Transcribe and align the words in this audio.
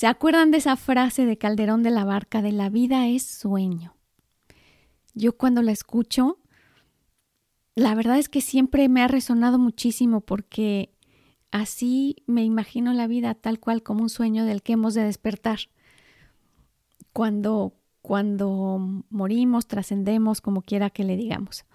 ¿Se 0.00 0.06
acuerdan 0.06 0.50
de 0.50 0.56
esa 0.56 0.76
frase 0.76 1.26
de 1.26 1.36
Calderón 1.36 1.82
de 1.82 1.90
la 1.90 2.06
Barca 2.06 2.40
de 2.40 2.52
la 2.52 2.70
vida 2.70 3.06
es 3.06 3.22
sueño? 3.22 3.98
Yo 5.12 5.36
cuando 5.36 5.60
la 5.60 5.72
escucho, 5.72 6.38
la 7.74 7.94
verdad 7.94 8.18
es 8.18 8.30
que 8.30 8.40
siempre 8.40 8.88
me 8.88 9.02
ha 9.02 9.08
resonado 9.08 9.58
muchísimo 9.58 10.22
porque 10.22 10.94
así 11.50 12.16
me 12.26 12.44
imagino 12.44 12.94
la 12.94 13.08
vida 13.08 13.34
tal 13.34 13.60
cual 13.60 13.82
como 13.82 14.00
un 14.00 14.08
sueño 14.08 14.46
del 14.46 14.62
que 14.62 14.72
hemos 14.72 14.94
de 14.94 15.04
despertar. 15.04 15.58
Cuando, 17.12 17.74
cuando 18.00 19.04
morimos, 19.10 19.66
trascendemos, 19.66 20.40
como 20.40 20.62
quiera 20.62 20.88
que 20.88 21.04
le 21.04 21.18
digamos. 21.18 21.66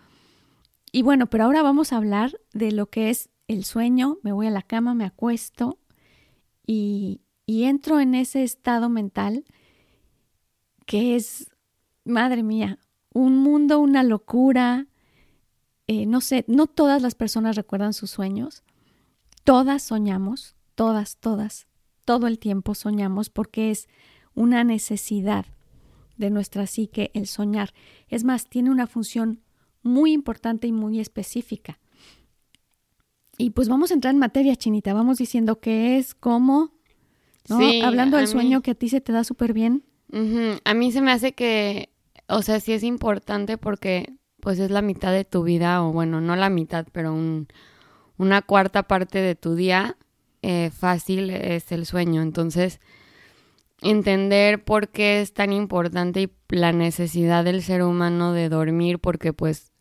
Y 0.92 1.04
bueno, 1.04 1.28
pero 1.28 1.44
ahora 1.44 1.62
vamos 1.62 1.94
a 1.94 1.98
hablar 1.98 2.42
de 2.54 2.72
lo 2.72 2.88
que 2.88 3.12
es 3.12 3.30
el 3.48 3.66
sueño. 3.66 4.18
Me 4.24 4.32
voy 4.32 4.48
a 4.48 4.50
la 4.50 4.64
cama, 4.64 4.96
me 4.96 5.06
acuesto 5.06 5.78
y, 6.66 7.22
y 7.46 7.64
entro 7.64 8.00
en 8.00 8.16
ese 8.16 8.44
estado 8.44 8.90
mental 8.90 9.46
que 10.86 11.16
es, 11.16 11.50
madre 12.04 12.44
mía, 12.44 12.80
un 13.14 13.38
mundo, 13.38 13.80
una 13.80 14.04
locura. 14.04 14.88
Eh, 15.88 16.06
no 16.06 16.22
sé, 16.22 16.46
no 16.48 16.68
todas 16.68 17.02
las 17.02 17.16
personas 17.16 17.56
recuerdan 17.56 17.94
sus 17.94 18.12
sueños. 18.12 18.64
Todas 19.44 19.84
soñamos, 19.84 20.56
todas, 20.76 21.18
todas, 21.18 21.68
todo 22.04 22.28
el 22.28 22.40
tiempo 22.40 22.76
soñamos 22.76 23.30
porque 23.30 23.72
es 23.72 23.88
una 24.34 24.64
necesidad 24.64 25.46
de 26.18 26.30
nuestra 26.30 26.68
psique 26.68 27.12
el 27.14 27.28
soñar. 27.28 27.74
Es 28.08 28.24
más, 28.24 28.48
tiene 28.48 28.70
una 28.70 28.88
función 28.88 29.42
muy 29.82 30.14
importante 30.14 30.68
y 30.68 30.72
muy 30.72 31.00
específica. 31.00 31.80
Y 33.38 33.52
pues 33.52 33.68
vamos 33.68 33.92
a 33.92 33.96
entrar 33.96 34.14
en 34.14 34.20
materia, 34.20 34.56
Chinita. 34.56 34.94
Vamos 34.94 35.18
diciendo 35.18 35.60
qué 35.60 35.98
es, 35.98 36.16
cómo, 36.16 36.75
¿no? 37.50 37.58
Sí, 37.60 37.82
Hablando 37.84 38.18
del 38.18 38.26
mí- 38.28 38.32
sueño 38.32 38.62
que 38.62 38.72
a 38.72 38.76
ti 38.76 38.90
se 38.90 39.02
te 39.02 39.12
da 39.12 39.24
súper 39.24 39.54
bien. 39.54 39.84
A 40.64 40.74
mí 40.74 40.92
se 40.92 41.02
me 41.02 41.12
hace 41.12 41.34
que, 41.34 41.90
o 42.28 42.42
sea, 42.42 42.60
sí 42.60 42.72
es 42.74 42.84
importante 42.84 43.58
porque 43.58 44.14
pues 44.40 44.60
es 44.60 44.70
la 44.72 44.82
mitad 44.84 45.12
de 45.12 45.26
tu 45.26 45.44
vida, 45.44 45.84
o 45.84 45.92
bueno, 45.92 46.22
no 46.22 46.36
la 46.36 46.50
mitad, 46.50 46.86
pero 46.92 47.14
un- 47.14 47.48
una 48.18 48.42
cuarta 48.44 48.84
parte 48.84 49.20
de 49.20 49.36
tu 49.36 49.56
día 49.56 49.98
eh, 50.42 50.70
fácil 50.70 51.32
es 51.32 51.72
el 51.72 51.86
sueño. 51.88 52.22
Entonces, 52.22 52.80
entender 53.82 54.64
por 54.64 54.90
qué 54.90 55.22
es 55.22 55.34
tan 55.34 55.52
importante 55.54 56.22
y 56.22 56.32
la 56.50 56.72
necesidad 56.72 57.44
del 57.44 57.62
ser 57.62 57.84
humano 57.84 58.32
de 58.34 58.50
dormir, 58.50 59.00
porque 59.00 59.34
pues 59.34 59.72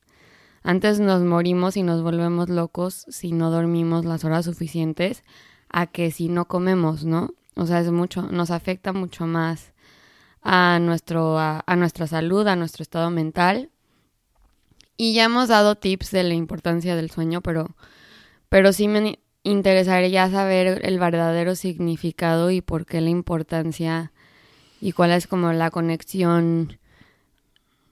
antes 0.63 1.01
nos 1.01 1.23
morimos 1.23 1.77
y 1.77 1.83
nos 1.83 2.03
volvemos 2.03 2.49
locos 2.49 3.05
si 3.09 3.33
no 3.33 3.51
dormimos 3.51 4.05
las 4.05 4.25
horas 4.25 4.47
suficientes 4.47 5.23
a 5.69 5.87
que 5.87 6.11
si 6.11 6.29
no 6.29 6.47
comemos, 6.47 7.05
¿no? 7.05 7.35
O 7.57 7.67
sea, 7.67 7.81
es 7.81 7.91
mucho, 7.91 8.23
nos 8.23 8.51
afecta 8.51 8.93
mucho 8.93 9.27
más 9.27 9.73
a, 10.43 10.79
nuestro, 10.81 11.39
a, 11.39 11.63
a 11.67 11.77
nuestra 11.77 12.07
salud, 12.07 12.47
a 12.47 12.57
nuestro 12.57 12.83
estado 12.83 13.11
mental. 13.11 13.71
Y 14.97 15.15
ya 15.15 15.25
hemos 15.25 15.49
dado 15.49 15.75
tips 15.75 16.11
de 16.11 16.23
la 16.25 16.35
importancia 16.35 16.95
del 16.97 17.11
sueño, 17.11 17.41
pero, 17.41 17.75
pero 18.49 18.73
sí 18.73 18.89
me 18.89 19.19
interesaría 19.43 20.31
saber 20.31 20.81
el 20.85 20.99
verdadero 20.99 21.55
significado 21.57 22.51
y 22.51 22.61
por 22.61 22.87
qué 22.87 23.01
la 23.01 23.11
importancia 23.11 24.13
y 24.81 24.93
cuál 24.93 25.13
es 25.13 25.27
como 25.27 25.53
la 25.53 25.71
conexión 25.71 26.79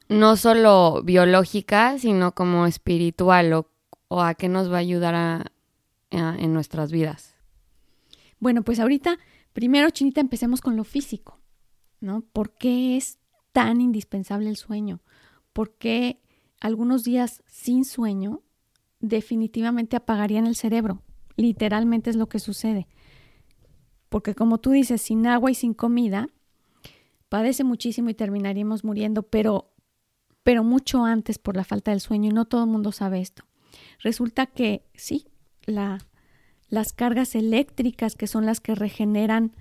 no 0.08 0.36
solo 0.36 1.02
biológica, 1.02 1.98
sino 1.98 2.32
como 2.32 2.66
espiritual 2.66 3.52
o, 3.54 3.68
o 4.08 4.22
a 4.22 4.34
qué 4.34 4.48
nos 4.48 4.70
va 4.70 4.76
a 4.76 4.80
ayudar 4.80 5.14
a- 5.14 5.52
a- 6.10 6.36
en 6.38 6.52
nuestras 6.52 6.92
vidas. 6.92 7.34
Bueno, 8.38 8.62
pues 8.62 8.80
ahorita, 8.80 9.18
primero, 9.52 9.90
Chinita, 9.90 10.20
empecemos 10.20 10.60
con 10.60 10.76
lo 10.76 10.84
físico, 10.84 11.40
¿no? 12.00 12.22
¿Por 12.32 12.54
qué 12.54 12.96
es 12.96 13.18
tan 13.52 13.80
indispensable 13.80 14.48
el 14.48 14.56
sueño? 14.56 15.00
¿Por 15.52 15.76
qué 15.76 16.20
algunos 16.60 17.04
días 17.04 17.42
sin 17.46 17.84
sueño 17.84 18.42
definitivamente 19.00 19.96
apagarían 19.96 20.46
el 20.46 20.56
cerebro? 20.56 21.02
Literalmente 21.36 22.10
es 22.10 22.16
lo 22.16 22.28
que 22.28 22.38
sucede. 22.38 22.88
Porque 24.08 24.34
como 24.34 24.58
tú 24.58 24.70
dices, 24.70 25.00
sin 25.00 25.26
agua 25.26 25.50
y 25.50 25.54
sin 25.54 25.74
comida, 25.74 26.28
padece 27.28 27.64
muchísimo 27.64 28.10
y 28.10 28.14
terminaríamos 28.14 28.84
muriendo, 28.84 29.22
pero, 29.22 29.72
pero 30.42 30.64
mucho 30.64 31.04
antes 31.04 31.38
por 31.38 31.56
la 31.56 31.64
falta 31.64 31.90
del 31.90 32.00
sueño 32.00 32.30
y 32.30 32.34
no 32.34 32.44
todo 32.44 32.64
el 32.64 32.70
mundo 32.70 32.92
sabe 32.92 33.20
esto. 33.20 33.44
Resulta 34.00 34.46
que 34.46 34.84
sí, 34.94 35.28
la, 35.64 35.98
las 36.72 36.94
cargas 36.94 37.34
eléctricas 37.34 38.14
que 38.14 38.26
son 38.26 38.46
las 38.46 38.60
que 38.60 38.74
regeneran, 38.74 39.52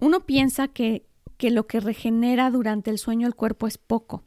uno 0.00 0.20
piensa 0.26 0.68
que, 0.68 1.06
que 1.38 1.50
lo 1.50 1.66
que 1.66 1.80
regenera 1.80 2.50
durante 2.50 2.90
el 2.90 2.98
sueño 2.98 3.26
el 3.26 3.34
cuerpo 3.34 3.66
es 3.66 3.78
poco, 3.78 4.22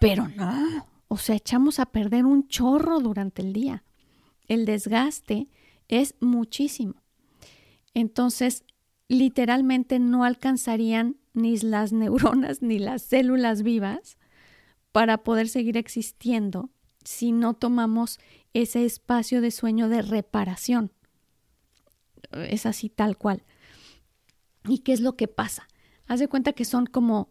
pero 0.00 0.26
no, 0.26 0.88
o 1.06 1.18
sea, 1.18 1.36
echamos 1.36 1.78
a 1.78 1.86
perder 1.86 2.24
un 2.24 2.48
chorro 2.48 2.98
durante 2.98 3.42
el 3.42 3.52
día. 3.52 3.84
El 4.48 4.64
desgaste 4.64 5.46
es 5.86 6.16
muchísimo. 6.18 6.96
Entonces, 7.94 8.64
literalmente 9.06 10.00
no 10.00 10.24
alcanzarían 10.24 11.14
ni 11.32 11.56
las 11.58 11.92
neuronas 12.02 12.60
ni 12.60 12.80
las 12.80 13.02
células 13.02 13.62
vivas 13.62 14.18
para 14.90 15.18
poder 15.18 15.48
seguir 15.48 15.76
existiendo 15.76 16.70
si 17.04 17.32
no 17.32 17.54
tomamos 17.54 18.18
ese 18.52 18.84
espacio 18.84 19.40
de 19.40 19.50
sueño 19.50 19.88
de 19.88 20.02
reparación. 20.02 20.92
Es 22.32 22.66
así 22.66 22.88
tal 22.88 23.16
cual. 23.16 23.44
¿Y 24.66 24.78
qué 24.78 24.92
es 24.92 25.00
lo 25.00 25.16
que 25.16 25.28
pasa? 25.28 25.68
Haz 26.06 26.20
de 26.20 26.28
cuenta 26.28 26.52
que 26.52 26.64
son 26.64 26.86
como, 26.86 27.28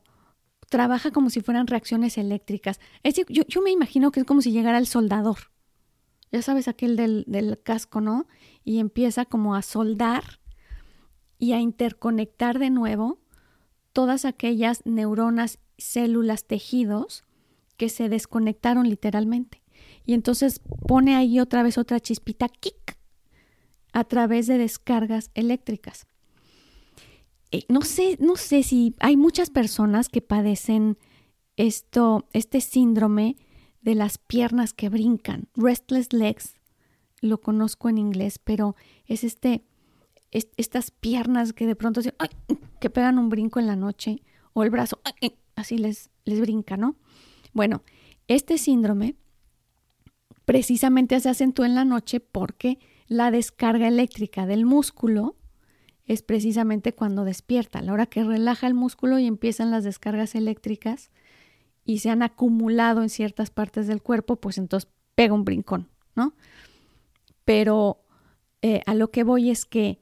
trabaja 0.69 1.11
como 1.11 1.29
si 1.29 1.41
fueran 1.41 1.67
reacciones 1.67 2.17
eléctricas. 2.17 2.79
Es 3.01 3.15
decir, 3.15 3.25
yo, 3.29 3.43
yo 3.47 3.61
me 3.61 3.71
imagino 3.71 4.11
que 4.11 4.21
es 4.21 4.25
como 4.25 4.41
si 4.41 4.51
llegara 4.51 4.77
el 4.77 4.87
soldador. 4.87 5.51
Ya 6.31 6.41
sabes, 6.41 6.67
aquel 6.67 6.95
del, 6.95 7.25
del 7.27 7.61
casco, 7.61 8.01
¿no? 8.01 8.27
Y 8.63 8.79
empieza 8.79 9.25
como 9.25 9.55
a 9.55 9.61
soldar 9.61 10.39
y 11.37 11.53
a 11.53 11.59
interconectar 11.59 12.57
de 12.57 12.69
nuevo 12.69 13.19
todas 13.91 14.25
aquellas 14.25 14.85
neuronas, 14.85 15.59
células, 15.77 16.45
tejidos 16.45 17.23
que 17.77 17.89
se 17.89 18.09
desconectaron 18.09 18.89
literalmente. 18.89 19.62
Y 20.05 20.13
entonces 20.13 20.61
pone 20.87 21.15
ahí 21.15 21.39
otra 21.39 21.63
vez 21.63 21.77
otra 21.77 21.99
chispita, 21.99 22.47
kick, 22.49 22.97
a 23.93 24.03
través 24.03 24.47
de 24.47 24.57
descargas 24.57 25.31
eléctricas. 25.33 26.07
Eh, 27.51 27.65
no 27.69 27.81
sé, 27.81 28.17
no 28.19 28.35
sé 28.35 28.63
si 28.63 28.95
hay 28.99 29.15
muchas 29.15 29.49
personas 29.49 30.09
que 30.09 30.21
padecen 30.21 30.97
esto, 31.55 32.27
este 32.33 32.61
síndrome 32.61 33.37
de 33.81 33.95
las 33.95 34.17
piernas 34.17 34.73
que 34.73 34.89
brincan, 34.89 35.49
restless 35.53 36.13
legs, 36.13 36.55
lo 37.21 37.39
conozco 37.39 37.89
en 37.89 37.97
inglés, 37.97 38.39
pero 38.39 38.75
es 39.05 39.23
este, 39.23 39.63
es, 40.31 40.49
estas 40.57 40.91
piernas 40.91 41.53
que 41.53 41.67
de 41.67 41.75
pronto 41.75 42.01
se, 42.01 42.13
¡ay! 42.17 42.29
que 42.79 42.89
pegan 42.89 43.19
un 43.19 43.29
brinco 43.29 43.59
en 43.59 43.67
la 43.67 43.75
noche 43.75 44.23
o 44.53 44.63
el 44.63 44.69
brazo, 44.69 44.99
así 45.55 45.77
les, 45.77 46.09
les 46.25 46.41
brinca, 46.41 46.75
¿no? 46.75 46.95
Bueno, 47.53 47.83
este 48.27 48.57
síndrome 48.57 49.15
precisamente 50.45 51.19
se 51.19 51.29
acentúa 51.29 51.65
en 51.65 51.75
la 51.75 51.85
noche 51.85 52.19
porque 52.19 52.79
la 53.07 53.31
descarga 53.31 53.87
eléctrica 53.87 54.45
del 54.45 54.65
músculo 54.65 55.35
es 56.05 56.21
precisamente 56.21 56.93
cuando 56.93 57.23
despierta, 57.23 57.79
a 57.79 57.81
la 57.81 57.93
hora 57.93 58.05
que 58.07 58.23
relaja 58.23 58.67
el 58.67 58.73
músculo 58.73 59.19
y 59.19 59.27
empiezan 59.27 59.71
las 59.71 59.83
descargas 59.83 60.35
eléctricas 60.35 61.11
y 61.85 61.99
se 61.99 62.09
han 62.09 62.23
acumulado 62.23 63.01
en 63.01 63.09
ciertas 63.09 63.51
partes 63.51 63.87
del 63.87 64.01
cuerpo, 64.01 64.35
pues 64.37 64.57
entonces 64.57 64.89
pega 65.15 65.33
un 65.33 65.45
brincón, 65.45 65.89
¿no? 66.15 66.33
Pero 67.45 68.03
eh, 68.61 68.81
a 68.85 68.95
lo 68.95 69.11
que 69.11 69.23
voy 69.23 69.49
es 69.49 69.65
que 69.65 69.99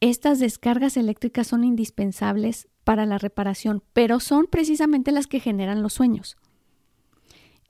estas 0.00 0.38
descargas 0.38 0.96
eléctricas 0.96 1.46
son 1.46 1.64
indispensables 1.64 2.68
para 2.84 3.04
la 3.04 3.18
reparación, 3.18 3.82
pero 3.92 4.20
son 4.20 4.46
precisamente 4.46 5.12
las 5.12 5.26
que 5.26 5.40
generan 5.40 5.82
los 5.82 5.94
sueños. 5.94 6.36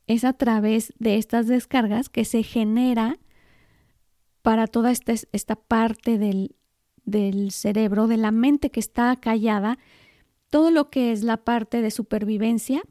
Es 0.09 0.25
a 0.25 0.33
través 0.33 0.93
de 0.99 1.17
estas 1.17 1.47
descargas 1.47 2.09
que 2.09 2.25
se 2.25 2.43
genera 2.43 3.19
para 4.43 4.67
toda 4.67 4.91
esta, 4.91 5.13
esta 5.13 5.55
parte 5.55 6.19
del, 6.19 6.57
del 7.05 7.53
cerebro, 7.53 8.09
de 8.09 8.17
la 8.17 8.33
mente 8.33 8.71
que 8.71 8.81
está 8.81 9.15
callada, 9.15 9.79
todo 10.51 10.73
lo 10.73 10.91
que 10.91 11.13
es 11.13 11.23
la 11.23 11.37
parte 11.37 11.83
de 11.83 11.93
supervivencia 11.93 12.83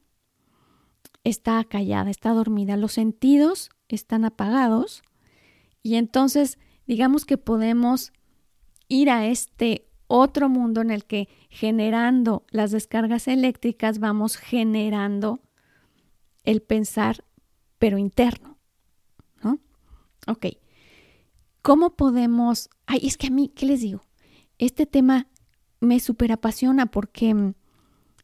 está 1.23 1.61
callada, 1.65 2.09
está 2.09 2.29
dormida, 2.31 2.77
los 2.77 2.93
sentidos 2.93 3.71
están 3.89 4.23
apagados. 4.23 5.01
Y 5.83 5.95
entonces 5.95 6.57
digamos 6.85 7.25
que 7.25 7.37
podemos 7.37 8.13
ir 8.87 9.09
a 9.09 9.27
este 9.27 9.87
otro 10.07 10.49
mundo 10.49 10.81
en 10.81 10.89
el 10.89 11.05
que 11.05 11.27
generando 11.49 12.45
las 12.49 12.71
descargas 12.71 13.27
eléctricas 13.27 13.99
vamos 13.99 14.37
generando 14.37 15.41
el 16.47 16.61
pensar, 16.61 17.25
pero 17.77 17.97
interno, 17.97 18.57
¿no? 19.44 19.59
Ok. 20.27 20.45
¿Cómo 21.61 21.97
podemos... 21.97 22.69
Ay, 22.85 23.01
es 23.03 23.17
que 23.17 23.27
a 23.27 23.31
mí, 23.31 23.51
¿qué 23.53 23.65
les 23.65 23.81
digo? 23.81 24.01
Este 24.57 24.85
tema 24.85 25.27
me 25.81 25.99
súper 25.99 26.31
apasiona 26.31 26.85
porque, 26.85 27.53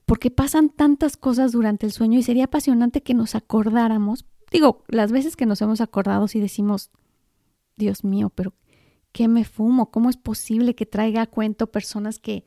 porque 0.05 0.31
pasan 0.31 0.69
tantas 0.69 1.17
cosas 1.17 1.51
durante 1.51 1.85
el 1.85 1.91
sueño 1.91 2.17
y 2.17 2.23
sería 2.23 2.45
apasionante 2.45 3.03
que 3.03 3.13
nos 3.13 3.35
acordáramos. 3.35 4.25
Digo, 4.51 4.85
las 4.87 5.11
veces 5.11 5.35
que 5.35 5.45
nos 5.45 5.61
hemos 5.61 5.81
acordado 5.81 6.25
y 6.33 6.39
decimos, 6.39 6.91
Dios 7.75 8.05
mío, 8.05 8.31
pero 8.33 8.53
¿qué 9.11 9.27
me 9.27 9.43
fumo? 9.43 9.91
¿Cómo 9.91 10.09
es 10.09 10.15
posible 10.15 10.75
que 10.75 10.85
traiga 10.85 11.23
a 11.23 11.27
cuento 11.27 11.73
personas 11.73 12.19
que, 12.19 12.45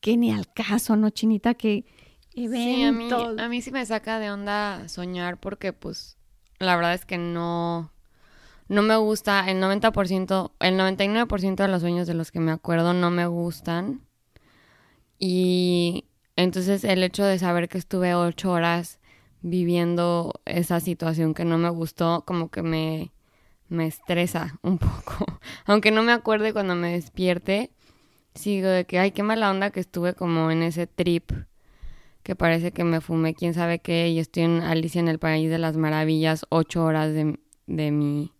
que 0.00 0.18
ni 0.18 0.30
al 0.30 0.52
caso, 0.52 0.94
¿no, 0.96 1.08
Chinita? 1.08 1.54
Que 1.54 1.86
eventos. 2.34 3.34
Sí, 3.36 3.42
a 3.42 3.48
mí, 3.48 3.62
sí 3.62 3.70
me 3.70 3.84
saca 3.86 4.18
de 4.18 4.30
onda 4.30 4.88
soñar 4.88 5.38
porque, 5.38 5.72
pues, 5.72 6.16
la 6.58 6.76
verdad 6.76 6.94
es 6.94 7.04
que 7.04 7.18
no, 7.18 7.92
no 8.68 8.82
me 8.82 8.96
gusta 8.96 9.48
el 9.50 9.60
90%, 9.60 10.52
el 10.60 10.76
99% 10.76 11.62
de 11.62 11.68
los 11.68 11.82
sueños 11.82 12.06
de 12.06 12.14
los 12.14 12.30
que 12.30 12.40
me 12.40 12.52
acuerdo 12.52 12.92
no 12.94 13.10
me 13.10 13.26
gustan. 13.26 14.02
Y 15.18 16.06
entonces 16.36 16.84
el 16.84 17.02
hecho 17.02 17.24
de 17.24 17.38
saber 17.38 17.68
que 17.68 17.78
estuve 17.78 18.14
ocho 18.14 18.52
horas 18.52 19.00
viviendo 19.42 20.34
esa 20.44 20.80
situación 20.80 21.34
que 21.34 21.44
no 21.44 21.58
me 21.58 21.70
gustó, 21.70 22.24
como 22.26 22.50
que 22.50 22.62
me, 22.62 23.12
me 23.68 23.86
estresa 23.86 24.58
un 24.62 24.78
poco. 24.78 25.26
Aunque 25.66 25.90
no 25.90 26.02
me 26.02 26.12
acuerde 26.12 26.52
cuando 26.52 26.74
me 26.74 26.92
despierte, 26.92 27.70
sigo 28.34 28.68
de 28.68 28.84
que, 28.86 28.98
ay, 28.98 29.12
qué 29.12 29.22
mala 29.22 29.50
onda 29.50 29.70
que 29.70 29.80
estuve 29.80 30.14
como 30.14 30.50
en 30.50 30.62
ese 30.62 30.86
trip 30.86 31.32
que 32.22 32.36
parece 32.36 32.72
que 32.72 32.84
me 32.84 33.00
fumé 33.00 33.34
quién 33.34 33.54
sabe 33.54 33.78
qué 33.78 34.08
y 34.08 34.18
estoy 34.18 34.44
en 34.44 34.60
Alicia 34.60 35.00
en 35.00 35.08
el 35.08 35.18
País 35.18 35.50
de 35.50 35.58
las 35.58 35.76
Maravillas 35.76 36.44
ocho 36.48 36.84
horas 36.84 37.12
de, 37.12 37.38
de, 37.66 37.90
mi, 37.90 38.32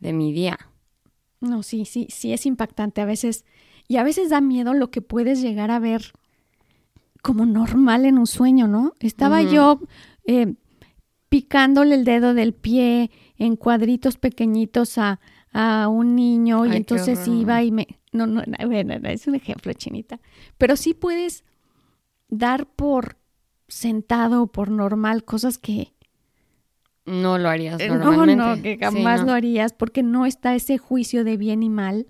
de 0.00 0.12
mi 0.12 0.32
día. 0.32 0.58
No, 1.40 1.62
sí, 1.62 1.84
sí, 1.84 2.06
sí 2.10 2.32
es 2.32 2.46
impactante 2.46 3.00
a 3.00 3.04
veces 3.04 3.44
y 3.88 3.96
a 3.96 4.04
veces 4.04 4.30
da 4.30 4.40
miedo 4.40 4.74
lo 4.74 4.90
que 4.90 5.02
puedes 5.02 5.42
llegar 5.42 5.70
a 5.70 5.78
ver 5.78 6.12
como 7.20 7.46
normal 7.46 8.04
en 8.04 8.18
un 8.18 8.26
sueño, 8.26 8.66
¿no? 8.66 8.94
Estaba 9.00 9.42
yo 9.42 9.80
eh, 10.24 10.54
picándole 11.28 11.94
el 11.94 12.04
dedo 12.04 12.34
del 12.34 12.52
pie 12.52 13.10
en 13.38 13.56
cuadritos 13.56 14.16
pequeñitos 14.16 14.98
a, 14.98 15.20
a 15.52 15.88
un 15.88 16.16
niño 16.16 16.66
y 16.66 16.76
entonces 16.76 17.26
iba 17.28 17.62
y 17.62 17.70
me... 17.70 17.86
No, 18.12 18.26
no, 18.26 18.42
bueno, 18.66 18.94
es 19.08 19.26
un 19.26 19.34
ejemplo, 19.34 19.72
chinita. 19.72 20.20
Pero 20.58 20.76
sí 20.76 20.94
puedes 20.94 21.44
dar 22.32 22.66
por 22.66 23.18
sentado, 23.68 24.46
por 24.46 24.70
normal, 24.70 25.24
cosas 25.24 25.58
que... 25.58 25.92
No 27.04 27.36
lo 27.36 27.48
harías 27.48 27.80
eh, 27.80 27.88
normalmente. 27.88 28.36
No, 28.36 28.56
no, 28.56 28.62
que 28.62 28.78
jamás 28.78 29.22
lo 29.22 29.32
harías 29.32 29.72
porque 29.72 30.02
no 30.02 30.24
está 30.24 30.54
ese 30.54 30.78
juicio 30.78 31.24
de 31.24 31.36
bien 31.36 31.62
y 31.62 31.68
mal 31.68 32.06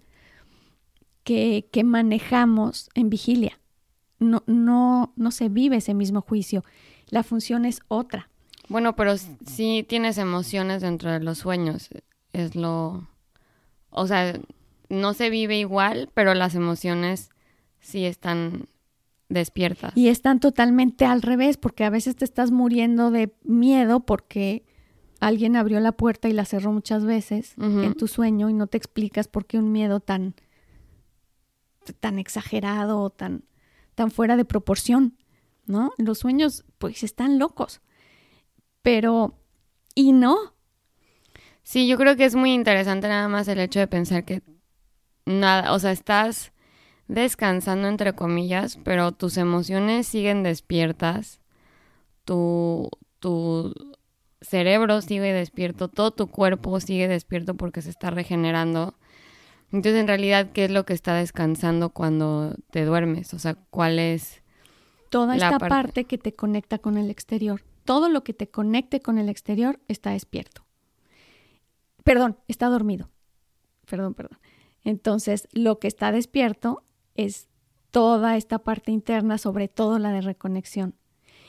que, 1.25 1.69
que 1.73 1.83
manejamos 1.83 2.89
en 2.95 3.11
vigilia. 3.11 3.59
No, 4.19 4.45
no, 4.47 5.13
no 5.17 5.31
se 5.31 5.49
vive 5.49 5.79
ese 5.79 5.95
mismo 5.95 6.21
juicio. 6.21 6.63
La 7.09 7.23
función 7.23 7.65
es 7.65 7.81
otra. 7.89 8.29
Bueno, 8.69 8.95
pero 8.95 9.17
sí 9.17 9.85
tienes 9.89 10.19
emociones 10.19 10.83
dentro 10.83 11.11
de 11.11 11.21
los 11.21 11.39
sueños. 11.39 11.89
Es 12.33 12.55
lo... 12.55 13.09
O 13.91 14.07
sea, 14.07 14.39
no 14.89 15.15
se 15.15 15.31
vive 15.31 15.59
igual, 15.59 16.11
pero 16.15 16.35
las 16.35 16.55
emociones 16.55 17.31
sí 17.81 18.05
están 18.05 18.69
despiertas. 19.33 19.97
Y 19.97 20.09
están 20.09 20.41
totalmente 20.41 21.05
al 21.05 21.23
revés, 21.23 21.57
porque 21.57 21.85
a 21.85 21.91
veces 21.91 22.17
te 22.17 22.25
estás 22.25 22.51
muriendo 22.51 23.11
de 23.11 23.35
miedo 23.45 24.01
porque 24.01 24.65
alguien 25.21 25.57
abrió 25.57 25.79
la 25.81 25.93
puerta 25.93 26.29
y 26.29 26.33
la 26.33 26.45
cerró 26.45 26.73
muchas 26.73 27.05
veces 27.05 27.55
en 27.57 27.95
tu 27.95 28.09
sueño 28.09 28.51
y 28.51 28.55
no 28.55 28.67
te 28.67 28.77
explicas 28.77 29.29
por 29.29 29.47
qué 29.47 29.59
un 29.59 29.71
miedo 29.71 30.01
tan 30.01 30.35
tan 32.01 32.19
exagerado 32.19 33.01
o 33.01 33.11
tan 33.11 33.45
tan 33.95 34.11
fuera 34.11 34.37
de 34.37 34.45
proporción, 34.45 35.17
¿no? 35.67 35.93
Los 35.99 36.19
sueños 36.19 36.65
pues 36.79 37.03
están 37.03 37.39
locos. 37.39 37.81
Pero 38.83 39.39
y 39.95 40.13
no. 40.13 40.55
Sí, 41.63 41.87
yo 41.87 41.97
creo 41.97 42.17
que 42.17 42.25
es 42.25 42.35
muy 42.35 42.53
interesante 42.53 43.07
nada 43.07 43.29
más 43.29 43.47
el 43.47 43.61
hecho 43.61 43.79
de 43.79 43.87
pensar 43.87 44.25
que 44.25 44.43
nada, 45.25 45.73
o 45.73 45.79
sea, 45.79 45.93
estás 45.93 46.53
descansando 47.09 47.89
entre 47.89 48.15
comillas, 48.15 48.79
pero 48.85 49.13
tus 49.13 49.37
emociones 49.37 50.07
siguen 50.07 50.43
despiertas, 50.43 51.41
tu, 52.25 52.89
tu 53.19 53.75
cerebro 54.41 55.01
sigue 55.01 55.33
despierto, 55.33 55.89
todo 55.89 56.11
tu 56.11 56.29
cuerpo 56.29 56.79
sigue 56.81 57.09
despierto 57.09 57.55
porque 57.55 57.83
se 57.83 57.91
está 57.91 58.11
regenerando. 58.11 58.95
Entonces, 59.73 60.01
en 60.01 60.09
realidad, 60.09 60.53
¿qué 60.53 60.67
es 60.67 60.71
lo 60.71 60.85
que 60.85 60.93
está 60.93 61.15
descansando 61.15 61.91
cuando 61.91 62.55
te 62.71 62.85
duermes? 62.85 63.33
O 63.33 63.39
sea, 63.39 63.55
¿cuál 63.71 63.99
es... 63.99 64.43
Toda 65.09 65.37
esta 65.37 65.59
parte 65.59 66.05
que 66.05 66.19
te 66.19 66.33
conecta 66.33 66.79
con 66.79 66.97
el 66.97 67.11
exterior. 67.11 67.63
Todo 67.85 68.09
lo 68.09 68.25
que 68.25 68.33
te 68.33 68.49
conecte 68.49 69.01
con 69.01 69.19
el 69.19 69.29
exterior 69.29 69.81
está 69.89 70.11
despierto. 70.11 70.65
Perdón, 72.05 72.39
está 72.49 72.69
dormido. 72.69 73.11
Perdón, 73.89 74.15
perdón. 74.15 74.39
Entonces, 74.85 75.49
lo 75.53 75.79
que 75.79 75.89
está 75.89 76.13
despierto 76.13 76.83
es 77.15 77.49
toda 77.91 78.37
esta 78.37 78.59
parte 78.59 78.91
interna, 78.91 79.39
sobre 79.39 79.69
todo 79.69 79.99
la 79.99 80.13
de 80.13 80.23
reconexión. 80.23 80.95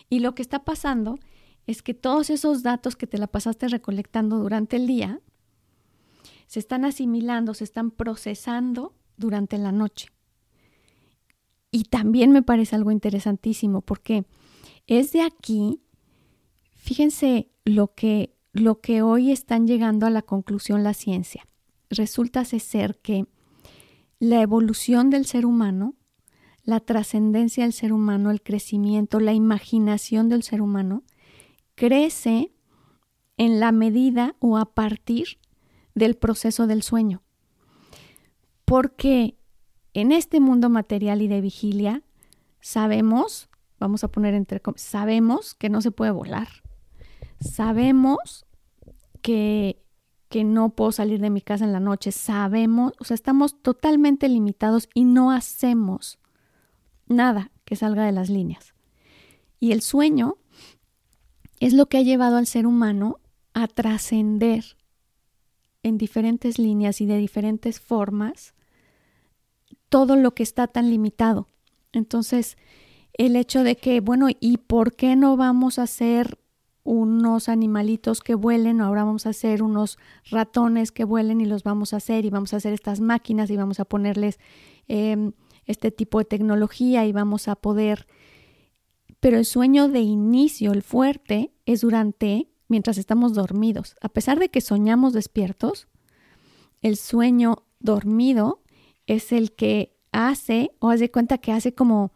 Y 0.09 0.19
lo 0.19 0.35
que 0.35 0.41
está 0.41 0.63
pasando 0.63 1.17
es 1.65 1.81
que 1.81 1.93
todos 1.93 2.29
esos 2.29 2.63
datos 2.63 2.95
que 2.95 3.07
te 3.07 3.17
la 3.17 3.27
pasaste 3.27 3.67
recolectando 3.69 4.37
durante 4.37 4.75
el 4.75 4.87
día 4.87 5.21
se 6.47 6.59
están 6.59 6.85
asimilando, 6.85 7.53
se 7.53 7.63
están 7.63 7.89
procesando 7.89 8.93
durante 9.17 9.57
la 9.57 9.71
noche. 9.71 10.09
Y 11.71 11.85
también 11.85 12.31
me 12.31 12.43
parece 12.43 12.75
algo 12.75 12.91
interesantísimo 12.91 13.81
porque 13.81 14.25
es 14.85 15.13
de 15.13 15.21
aquí, 15.21 15.81
fíjense 16.75 17.49
lo 17.65 17.95
que, 17.95 18.35
lo 18.51 18.81
que 18.81 19.01
hoy 19.01 19.31
están 19.31 19.65
llegando 19.65 20.05
a 20.05 20.11
la 20.11 20.21
conclusión 20.21 20.83
la 20.83 20.93
ciencia. 20.93 21.47
Resulta 21.89 22.45
ser 22.45 22.99
que 22.99 23.25
la 24.23 24.41
evolución 24.41 25.09
del 25.09 25.25
ser 25.25 25.45
humano, 25.45 25.95
la 26.63 26.79
trascendencia 26.79 27.63
del 27.65 27.73
ser 27.73 27.91
humano, 27.91 28.31
el 28.31 28.41
crecimiento, 28.41 29.19
la 29.19 29.33
imaginación 29.33 30.29
del 30.29 30.43
ser 30.43 30.61
humano, 30.61 31.03
crece 31.75 32.53
en 33.35 33.59
la 33.59 33.73
medida 33.73 34.37
o 34.39 34.57
a 34.57 34.73
partir 34.73 35.39
del 35.93 36.15
proceso 36.15 36.67
del 36.67 36.83
sueño. 36.83 37.21
Porque 38.63 39.37
en 39.93 40.13
este 40.13 40.39
mundo 40.39 40.69
material 40.69 41.21
y 41.21 41.27
de 41.27 41.41
vigilia 41.41 42.01
sabemos, 42.61 43.49
vamos 43.77 44.05
a 44.05 44.07
poner 44.07 44.35
entre 44.35 44.61
sabemos 44.77 45.53
que 45.53 45.69
no 45.69 45.81
se 45.81 45.91
puede 45.91 46.11
volar. 46.11 46.47
Sabemos 47.41 48.45
que 49.21 49.82
que 50.33 50.43
no 50.43 50.69
puedo 50.69 50.91
salir 50.91 51.21
de 51.21 51.29
mi 51.29 51.41
casa 51.41 51.63
en 51.63 51.73
la 51.73 51.79
noche, 51.79 52.11
sabemos, 52.11 52.93
o 52.99 53.03
sea, 53.03 53.13
estamos 53.13 53.61
totalmente 53.61 54.27
limitados 54.27 54.89
y 54.95 55.03
no 55.03 55.29
hacemos 55.29 56.17
nada 57.05 57.51
que 57.65 57.75
salga 57.75 58.03
de 58.03 58.13
las 58.13 58.31
líneas. 58.31 58.73
Y 59.59 59.73
el 59.73 59.83
sueño 59.83 60.37
es 61.59 61.73
lo 61.73 61.85
que 61.85 61.99
ha 61.99 62.01
llevado 62.01 62.37
al 62.37 62.47
ser 62.47 62.65
humano 62.65 63.19
a 63.53 63.67
trascender 63.67 64.75
en 65.83 65.99
diferentes 65.99 66.57
líneas 66.57 66.99
y 66.99 67.05
de 67.05 67.19
diferentes 67.19 67.79
formas 67.79 68.55
todo 69.87 70.15
lo 70.15 70.33
que 70.33 70.41
está 70.41 70.65
tan 70.65 70.89
limitado. 70.89 71.47
Entonces, 71.91 72.57
el 73.13 73.35
hecho 73.35 73.63
de 73.63 73.75
que, 73.75 73.99
bueno, 73.99 74.29
¿y 74.39 74.57
por 74.57 74.95
qué 74.95 75.15
no 75.15 75.37
vamos 75.37 75.77
a 75.77 75.83
hacer 75.83 76.39
unos 76.83 77.47
animalitos 77.47 78.19
que 78.19 78.35
vuelen, 78.35 78.81
ahora 78.81 79.03
vamos 79.03 79.25
a 79.25 79.29
hacer 79.29 79.63
unos 79.63 79.97
ratones 80.29 80.91
que 80.91 81.05
vuelen 81.05 81.39
y 81.41 81.45
los 81.45 81.63
vamos 81.63 81.93
a 81.93 81.97
hacer 81.97 82.25
y 82.25 82.29
vamos 82.29 82.53
a 82.53 82.57
hacer 82.57 82.73
estas 82.73 82.99
máquinas 82.99 83.49
y 83.49 83.57
vamos 83.57 83.79
a 83.79 83.85
ponerles 83.85 84.39
em, 84.87 85.31
este 85.65 85.91
tipo 85.91 86.19
de 86.19 86.25
tecnología 86.25 87.05
y 87.05 87.11
vamos 87.11 87.47
a 87.47 87.55
poder... 87.55 88.07
Pero 89.19 89.37
el 89.37 89.45
sueño 89.45 89.87
de 89.87 90.01
inicio, 90.01 90.73
el 90.73 90.81
fuerte, 90.81 91.53
es 91.65 91.79
durante, 91.79 92.49
mientras 92.67 92.97
estamos 92.97 93.33
dormidos. 93.33 93.95
A 94.01 94.09
pesar 94.09 94.37
de 94.37 94.49
que 94.49 94.59
soñamos 94.59 95.13
despiertos, 95.13 95.87
el 96.81 96.97
sueño 96.97 97.63
dormido 97.79 98.61
es 99.07 99.31
el 99.31 99.53
que 99.53 99.95
hace, 100.11 100.71
o 100.79 100.89
haz 100.89 100.99
de 100.99 101.09
cuenta 101.09 101.37
que 101.37 101.53
hace 101.53 101.73
como 101.73 102.11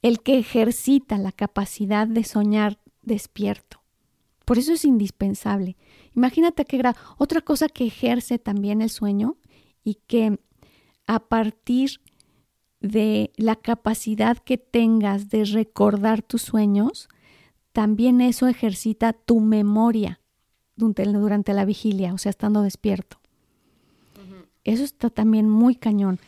el 0.00 0.22
que 0.22 0.38
ejercita 0.38 1.18
la 1.18 1.32
capacidad 1.32 2.06
de 2.06 2.24
soñar 2.24 2.78
despierto. 3.02 3.79
Por 4.50 4.58
eso 4.58 4.72
es 4.72 4.84
indispensable. 4.84 5.76
Imagínate 6.16 6.64
que 6.64 6.82
otra 7.18 7.40
cosa 7.40 7.68
que 7.68 7.86
ejerce 7.86 8.36
también 8.40 8.82
el 8.82 8.90
sueño 8.90 9.36
y 9.84 10.00
que 10.08 10.40
a 11.06 11.20
partir 11.20 12.00
de 12.80 13.30
la 13.36 13.54
capacidad 13.54 14.38
que 14.38 14.58
tengas 14.58 15.28
de 15.28 15.44
recordar 15.44 16.22
tus 16.22 16.42
sueños, 16.42 17.08
también 17.72 18.20
eso 18.20 18.48
ejercita 18.48 19.12
tu 19.12 19.38
memoria 19.38 20.20
durante, 20.74 21.54
la 21.54 21.64
vigilia, 21.64 22.12
o 22.12 22.18
sea, 22.18 22.30
estando 22.30 22.62
despierto. 22.62 23.20
Eso 24.64 24.82
está 24.82 25.10
también 25.10 25.48
muy 25.48 25.76
cañón. 25.76 26.18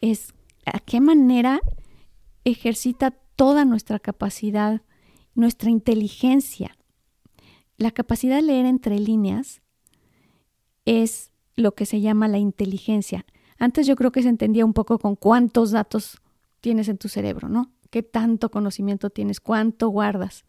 Es 0.00 0.34
a 0.66 0.78
qué 0.78 1.00
manera 1.00 1.58
ejercita 2.44 3.10
toda 3.34 3.64
nuestra 3.64 3.98
capacidad, 3.98 4.82
nuestra 5.34 5.68
inteligencia. 5.68 6.76
La 7.82 7.90
capacidad 7.90 8.36
de 8.36 8.42
leer 8.42 8.64
entre 8.64 8.96
líneas 9.00 9.60
es 10.84 11.32
lo 11.56 11.74
que 11.74 11.84
se 11.84 12.00
llama 12.00 12.28
la 12.28 12.38
inteligencia. 12.38 13.26
Antes 13.58 13.88
yo 13.88 13.96
creo 13.96 14.12
que 14.12 14.22
se 14.22 14.28
entendía 14.28 14.64
un 14.64 14.72
poco 14.72 15.00
con 15.00 15.16
cuántos 15.16 15.72
datos 15.72 16.22
tienes 16.60 16.86
en 16.86 16.96
tu 16.96 17.08
cerebro, 17.08 17.48
¿no? 17.48 17.72
¿Qué 17.90 18.04
tanto 18.04 18.52
conocimiento 18.52 19.10
tienes? 19.10 19.40
¿Cuánto 19.40 19.88
guardas? 19.88 20.44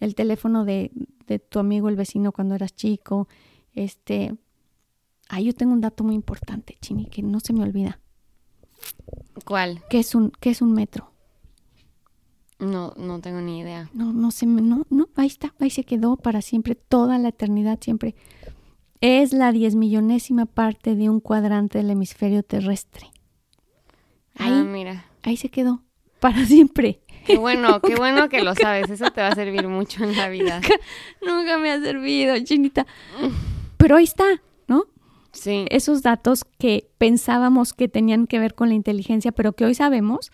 El 0.00 0.14
teléfono 0.14 0.64
de, 0.64 0.92
de 1.26 1.38
tu 1.38 1.58
amigo, 1.58 1.90
el 1.90 1.96
vecino 1.96 2.32
cuando 2.32 2.54
eras 2.54 2.74
chico. 2.74 3.28
Este. 3.74 4.34
Ah, 5.28 5.42
yo 5.42 5.52
tengo 5.52 5.74
un 5.74 5.82
dato 5.82 6.04
muy 6.04 6.14
importante, 6.14 6.78
Chini, 6.80 7.04
que 7.04 7.20
no 7.20 7.40
se 7.40 7.52
me 7.52 7.64
olvida. 7.64 8.00
¿Cuál? 9.44 9.82
¿Qué 9.90 9.98
es 9.98 10.14
un, 10.14 10.32
qué 10.40 10.48
es 10.48 10.62
un 10.62 10.72
metro? 10.72 11.11
No, 12.62 12.94
no 12.96 13.20
tengo 13.20 13.40
ni 13.40 13.58
idea. 13.58 13.90
No, 13.92 14.12
no 14.12 14.30
sé, 14.30 14.46
no, 14.46 14.86
no, 14.88 15.08
ahí 15.16 15.26
está, 15.26 15.52
ahí 15.58 15.70
se 15.70 15.82
quedó 15.82 16.16
para 16.16 16.42
siempre, 16.42 16.76
toda 16.76 17.18
la 17.18 17.30
eternidad, 17.30 17.78
siempre. 17.80 18.14
Es 19.00 19.32
la 19.32 19.50
diez 19.50 19.74
millonésima 19.74 20.46
parte 20.46 20.94
de 20.94 21.10
un 21.10 21.18
cuadrante 21.18 21.78
del 21.78 21.90
hemisferio 21.90 22.44
terrestre. 22.44 23.08
Ah, 24.36 24.44
ahí, 24.44 24.52
ah, 24.52 24.64
mira. 24.64 25.06
Ahí 25.24 25.36
se 25.36 25.48
quedó, 25.48 25.82
para 26.20 26.46
siempre. 26.46 27.00
Qué 27.26 27.36
bueno, 27.36 27.80
qué 27.84 27.96
bueno 27.96 28.28
que 28.28 28.42
lo 28.42 28.54
sabes, 28.54 28.88
eso 28.90 29.10
te 29.10 29.20
va 29.20 29.28
a 29.28 29.34
servir 29.34 29.66
mucho 29.66 30.04
en 30.04 30.16
la 30.16 30.28
vida. 30.28 30.60
Nunca, 31.20 31.58
me 31.58 31.72
ha 31.72 31.80
servido, 31.80 32.38
chinita. 32.44 32.86
Pero 33.76 33.96
ahí 33.96 34.04
está, 34.04 34.40
¿no? 34.68 34.84
Sí. 35.32 35.66
Esos 35.68 36.02
datos 36.02 36.44
que 36.44 36.88
pensábamos 36.98 37.72
que 37.72 37.88
tenían 37.88 38.28
que 38.28 38.38
ver 38.38 38.54
con 38.54 38.68
la 38.68 38.76
inteligencia, 38.76 39.32
pero 39.32 39.52
que 39.52 39.64
hoy 39.64 39.74
sabemos 39.74 40.30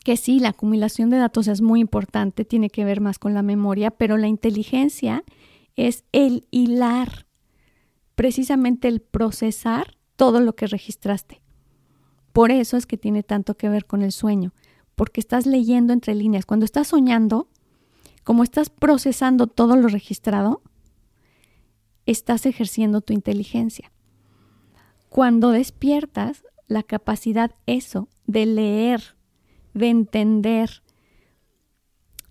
que 0.00 0.16
sí, 0.16 0.40
la 0.40 0.50
acumulación 0.50 1.10
de 1.10 1.18
datos 1.18 1.48
es 1.48 1.60
muy 1.60 1.80
importante, 1.80 2.44
tiene 2.44 2.70
que 2.70 2.84
ver 2.84 3.00
más 3.00 3.18
con 3.18 3.34
la 3.34 3.42
memoria, 3.42 3.90
pero 3.90 4.16
la 4.16 4.28
inteligencia 4.28 5.24
es 5.76 6.04
el 6.12 6.46
hilar, 6.50 7.26
precisamente 8.14 8.88
el 8.88 9.00
procesar 9.00 9.96
todo 10.16 10.40
lo 10.40 10.54
que 10.54 10.66
registraste. 10.66 11.42
Por 12.32 12.50
eso 12.50 12.76
es 12.76 12.86
que 12.86 12.96
tiene 12.96 13.22
tanto 13.22 13.56
que 13.56 13.68
ver 13.68 13.86
con 13.86 14.02
el 14.02 14.12
sueño, 14.12 14.52
porque 14.94 15.20
estás 15.20 15.46
leyendo 15.46 15.92
entre 15.92 16.14
líneas. 16.14 16.46
Cuando 16.46 16.64
estás 16.64 16.88
soñando, 16.88 17.48
como 18.24 18.42
estás 18.42 18.70
procesando 18.70 19.46
todo 19.46 19.76
lo 19.76 19.88
registrado, 19.88 20.62
estás 22.06 22.46
ejerciendo 22.46 23.00
tu 23.00 23.12
inteligencia. 23.12 23.92
Cuando 25.08 25.50
despiertas, 25.50 26.44
la 26.68 26.82
capacidad 26.82 27.54
eso 27.66 28.08
de 28.26 28.46
leer 28.46 29.16
de 29.74 29.88
entender, 29.88 30.82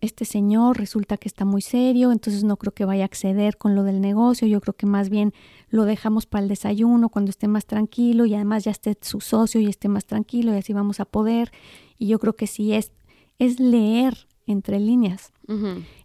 este 0.01 0.25
señor 0.25 0.77
resulta 0.77 1.17
que 1.17 1.27
está 1.27 1.45
muy 1.45 1.61
serio, 1.61 2.11
entonces 2.11 2.43
no 2.43 2.57
creo 2.57 2.73
que 2.73 2.85
vaya 2.85 3.03
a 3.03 3.05
acceder 3.05 3.57
con 3.57 3.75
lo 3.75 3.83
del 3.83 4.01
negocio, 4.01 4.47
yo 4.47 4.61
creo 4.61 4.73
que 4.73 4.85
más 4.85 5.09
bien 5.09 5.33
lo 5.69 5.85
dejamos 5.85 6.25
para 6.25 6.43
el 6.43 6.49
desayuno 6.49 7.09
cuando 7.09 7.29
esté 7.29 7.47
más 7.47 7.65
tranquilo 7.65 8.25
y 8.25 8.33
además 8.35 8.63
ya 8.63 8.71
esté 8.71 8.97
su 9.01 9.19
socio 9.19 9.59
y 9.59 9.67
esté 9.67 9.89
más 9.89 10.05
tranquilo 10.05 10.53
y 10.53 10.57
así 10.57 10.73
vamos 10.73 10.99
a 10.99 11.05
poder. 11.05 11.51
Y 11.97 12.07
yo 12.07 12.19
creo 12.19 12.35
que 12.35 12.47
sí 12.47 12.73
es, 12.73 12.91
es 13.39 13.59
leer 13.59 14.27
entre 14.45 14.79
líneas. 14.79 15.31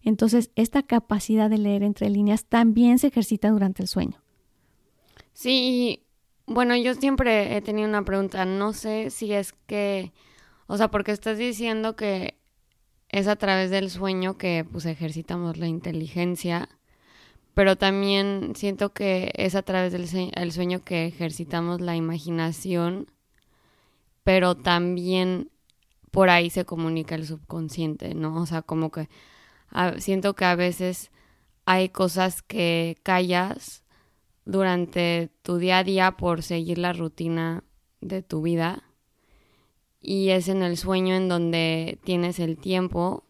Entonces, 0.03 0.51
esta 0.55 0.83
capacidad 0.83 1.51
de 1.51 1.59
leer 1.59 1.83
entre 1.83 2.09
líneas 2.09 2.47
también 2.47 2.99
se 2.99 3.09
ejercita 3.09 3.51
durante 3.51 3.83
el 3.83 3.89
sueño. 3.89 4.23
Sí, 5.35 6.03
bueno, 6.47 6.77
yo 6.77 6.95
siempre 6.95 7.57
he 7.57 7.61
tenido 7.61 7.89
una 7.89 8.05
pregunta, 8.05 8.45
no 8.47 8.73
sé 8.73 9.11
si 9.11 9.33
es 9.33 9.53
que 9.67 10.13
o 10.67 10.77
sea, 10.77 10.89
porque 10.89 11.13
estás 11.13 11.39
diciendo 11.39 11.97
que 11.97 12.39
es 13.09 13.29
a 13.29 13.37
través 13.37 13.71
del 13.71 13.91
sueño 13.91 14.37
que 14.39 14.67
pues 14.71 14.87
ejercitamos 14.87 15.57
la 15.57 15.69
inteligencia, 15.69 16.69
pero 17.55 17.77
también 17.77 18.55
siento 18.57 18.93
que 18.93 19.31
es 19.37 19.55
a 19.55 19.63
través 19.63 19.93
del 19.93 20.53
sueño 20.53 20.85
que 20.85 21.07
ejercitamos 21.07 21.81
la 21.81 21.95
imaginación, 21.95 23.07
pero 24.25 24.57
también 24.57 25.51
por 26.11 26.31
ahí 26.31 26.51
se 26.51 26.65
comunica 26.65 27.15
el 27.15 27.27
subconsciente, 27.27 28.15
¿no? 28.15 28.41
O 28.41 28.47
sea, 28.47 28.63
como 28.63 28.91
que 28.91 29.09
siento 29.99 30.35
que 30.35 30.45
a 30.45 30.57
veces 30.57 31.11
hay 31.67 31.89
cosas 31.91 32.43
que 32.43 32.97
callas 33.03 33.85
durante 34.45 35.31
tu 35.43 35.59
día 35.59 35.79
a 35.79 35.85
día 35.85 36.17
por 36.17 36.43
seguir 36.43 36.79
la 36.79 36.93
rutina 36.93 37.65
de 38.01 38.23
tu 38.23 38.43
vida 38.43 38.83
y 40.05 40.29
es 40.31 40.49
en 40.49 40.63
el 40.63 40.77
sueño 40.77 41.15
en 41.15 41.31
donde 41.31 41.99
tienes 42.05 42.39
el 42.39 42.59
tiempo 42.59 43.25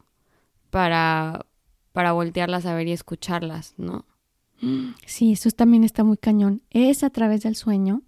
para, 0.71 1.47
para 1.93 2.13
voltearlas 2.13 2.67
a 2.67 2.75
ver 2.75 2.89
y 2.89 2.93
escucharlas, 2.93 3.75
¿no? 3.77 4.05
Sí, 5.07 5.33
eso 5.33 5.51
también 5.51 5.85
está 5.85 6.05
muy 6.05 6.17
cañón. 6.17 6.63
Es 6.71 7.05
a 7.05 7.11
través 7.11 7.43
del 7.43 7.55
sueño 7.55 8.03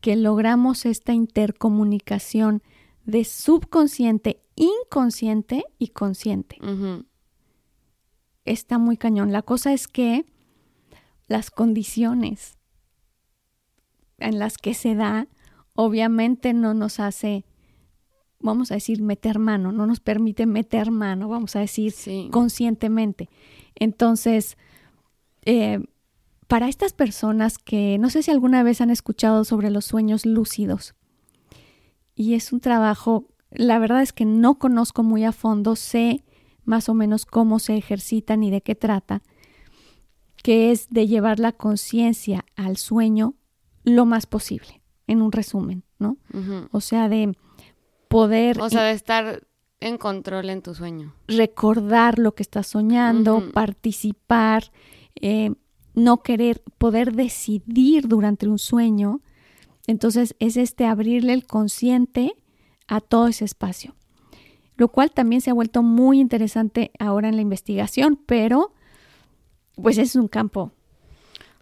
que 0.00 0.16
logramos 0.16 0.86
esta 0.86 1.12
intercomunicación 1.12 2.62
de 3.04 3.24
subconsciente, 3.24 4.42
inconsciente 4.54 5.64
y 5.78 5.88
consciente. 5.88 6.58
Está 8.44 8.78
muy 8.78 8.96
cañón. 8.96 9.32
La 9.32 9.42
cosa 9.42 9.72
es 9.72 9.88
que 9.88 10.26
las 11.26 11.50
condiciones 11.50 12.58
en 14.18 14.38
las 14.38 14.58
que 14.58 14.74
se 14.74 14.94
da, 14.94 15.26
obviamente 15.74 16.52
no 16.52 16.74
nos 16.74 17.00
hace 17.00 17.44
vamos 18.40 18.70
a 18.70 18.74
decir, 18.74 19.02
meter 19.02 19.38
mano, 19.38 19.72
no 19.72 19.86
nos 19.86 20.00
permite 20.00 20.46
meter 20.46 20.90
mano, 20.90 21.28
vamos 21.28 21.56
a 21.56 21.60
decir, 21.60 21.94
conscientemente. 22.30 23.28
Entonces, 23.74 24.56
eh, 25.44 25.80
para 26.46 26.68
estas 26.68 26.92
personas 26.92 27.58
que 27.58 27.98
no 27.98 28.10
sé 28.10 28.22
si 28.22 28.30
alguna 28.30 28.62
vez 28.62 28.80
han 28.80 28.90
escuchado 28.90 29.44
sobre 29.44 29.70
los 29.70 29.84
sueños 29.84 30.24
lúcidos, 30.24 30.94
y 32.14 32.34
es 32.34 32.52
un 32.52 32.60
trabajo, 32.60 33.26
la 33.50 33.78
verdad 33.78 34.02
es 34.02 34.12
que 34.12 34.24
no 34.24 34.58
conozco 34.58 35.02
muy 35.02 35.24
a 35.24 35.32
fondo, 35.32 35.76
sé 35.76 36.24
más 36.64 36.88
o 36.88 36.94
menos 36.94 37.24
cómo 37.24 37.58
se 37.60 37.76
ejercitan 37.76 38.42
y 38.42 38.50
de 38.50 38.60
qué 38.60 38.74
trata, 38.74 39.22
que 40.42 40.70
es 40.70 40.88
de 40.90 41.06
llevar 41.06 41.38
la 41.38 41.52
conciencia 41.52 42.44
al 42.56 42.76
sueño 42.76 43.34
lo 43.84 44.04
más 44.04 44.26
posible, 44.26 44.82
en 45.06 45.22
un 45.22 45.32
resumen, 45.32 45.84
¿no? 45.98 46.18
O 46.72 46.80
sea, 46.80 47.08
de 47.08 47.36
poder... 48.08 48.60
O 48.60 48.68
sea, 48.70 48.82
de 48.82 48.92
estar 48.92 49.42
en 49.80 49.98
control 49.98 50.50
en 50.50 50.62
tu 50.62 50.74
sueño. 50.74 51.14
Recordar 51.28 52.18
lo 52.18 52.34
que 52.34 52.42
estás 52.42 52.66
soñando, 52.66 53.50
participar, 53.52 54.72
eh, 55.16 55.52
no 55.94 56.22
querer, 56.22 56.62
poder 56.78 57.12
decidir 57.12 58.08
durante 58.08 58.48
un 58.48 58.58
sueño. 58.58 59.20
Entonces 59.86 60.34
es 60.38 60.56
este 60.56 60.86
abrirle 60.86 61.32
el 61.32 61.46
consciente 61.46 62.34
a 62.86 63.00
todo 63.00 63.28
ese 63.28 63.44
espacio. 63.44 63.94
Lo 64.76 64.88
cual 64.88 65.10
también 65.10 65.40
se 65.40 65.50
ha 65.50 65.54
vuelto 65.54 65.82
muy 65.82 66.20
interesante 66.20 66.92
ahora 66.98 67.28
en 67.28 67.36
la 67.36 67.42
investigación, 67.42 68.18
pero 68.26 68.72
pues 69.80 69.98
es 69.98 70.14
un 70.16 70.28
campo, 70.28 70.72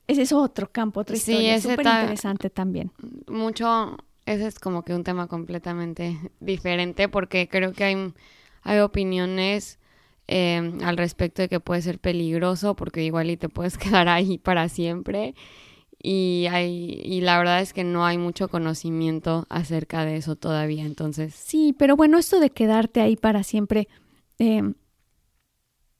ese 0.06 0.22
es 0.22 0.32
otro 0.32 0.70
campo, 0.70 1.00
otra 1.00 1.16
historia, 1.16 1.60
súper 1.60 1.86
interesante 1.86 2.50
también. 2.50 2.92
Mucho 3.26 3.96
ese 4.26 4.48
es 4.48 4.58
como 4.58 4.82
que 4.82 4.92
un 4.92 5.04
tema 5.04 5.28
completamente 5.28 6.18
diferente 6.40 7.08
porque 7.08 7.48
creo 7.48 7.72
que 7.72 7.84
hay, 7.84 8.12
hay 8.62 8.80
opiniones 8.80 9.78
em, 10.26 10.82
al 10.82 10.96
respecto 10.96 11.42
de 11.42 11.48
que 11.48 11.60
puede 11.60 11.80
ser 11.80 12.00
peligroso 12.00 12.74
porque 12.74 13.04
igual 13.04 13.30
y 13.30 13.36
te 13.36 13.48
puedes 13.48 13.78
quedar 13.78 14.08
ahí 14.08 14.36
para 14.38 14.68
siempre. 14.68 15.34
Y 16.02 16.46
hay 16.50 17.00
y 17.04 17.20
la 17.22 17.38
verdad 17.38 17.60
es 17.60 17.72
que 17.72 17.84
no 17.84 18.04
hay 18.04 18.18
mucho 18.18 18.48
conocimiento 18.48 19.46
acerca 19.48 20.04
de 20.04 20.16
eso 20.16 20.36
todavía 20.36 20.84
entonces 20.84 21.34
sí 21.34 21.74
pero 21.76 21.96
bueno 21.96 22.18
esto 22.18 22.38
de 22.38 22.50
quedarte 22.50 23.00
ahí 23.00 23.16
para 23.16 23.42
siempre 23.42 23.88
em, 24.38 24.74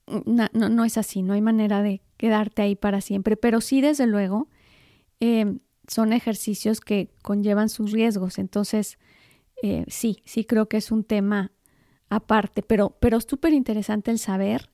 no, 0.07 0.49
no, 0.53 0.85
es 0.85 0.99
así 0.99 1.23
no 1.23 1.33
hay 1.33 1.41
manera 1.41 1.83
de 1.83 2.03
quedarte 2.19 2.61
ahí 2.61 2.77
para 2.77 3.01
siempre 3.01 3.39
pero 3.39 3.63
sí 3.63 3.81
desde 3.81 4.07
luego 4.07 4.49
em, 5.19 5.61
son 5.89 6.13
ejercicios 6.13 6.81
que 6.81 7.11
conllevan 7.23 7.69
sus 7.69 7.93
riesgos. 7.93 8.39
Entonces, 8.39 8.99
eh, 9.63 9.85
sí, 9.89 10.23
sí 10.25 10.45
creo 10.45 10.69
que 10.69 10.77
es 10.77 10.91
un 10.91 11.05
tema 11.05 11.53
aparte, 12.09 12.63
pero, 12.63 12.97
pero 13.01 13.21
súper 13.21 13.53
interesante 13.53 14.11
el 14.11 14.19
saber 14.19 14.71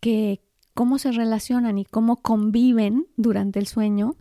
que 0.00 0.40
cómo 0.74 0.98
se 0.98 1.12
relacionan 1.12 1.78
y 1.78 1.84
cómo 1.84 2.22
conviven 2.22 3.06
durante 3.16 3.58
el 3.58 3.66
sueño 3.66 4.16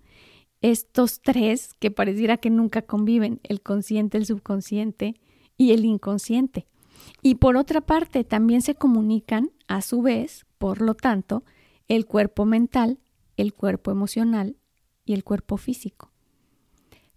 estos 0.62 1.22
tres 1.22 1.74
que 1.80 1.90
pareciera 1.90 2.38
que 2.38 2.50
nunca 2.50 2.84
conviven, 2.84 3.40
el 3.44 3.62
consciente, 3.62 4.18
el 4.18 4.26
subconsciente 4.26 5.20
y 5.58 5.72
el 5.72 5.86
inconsciente. 5.86 6.68
Y 7.24 7.36
por 7.36 7.58
otra 7.58 7.82
parte, 7.82 8.24
también 8.24 8.62
se 8.62 8.76
comunican 8.76 9.52
a 9.68 9.82
su 9.82 10.02
vez, 10.02 10.46
por 10.60 10.82
lo 10.82 10.94
tanto, 10.94 11.44
el 11.88 12.06
cuerpo 12.06 12.46
mental, 12.46 13.00
el 13.38 13.54
cuerpo 13.54 13.90
emocional 13.90 14.56
el 15.14 15.24
cuerpo 15.24 15.58
físico. 15.58 16.12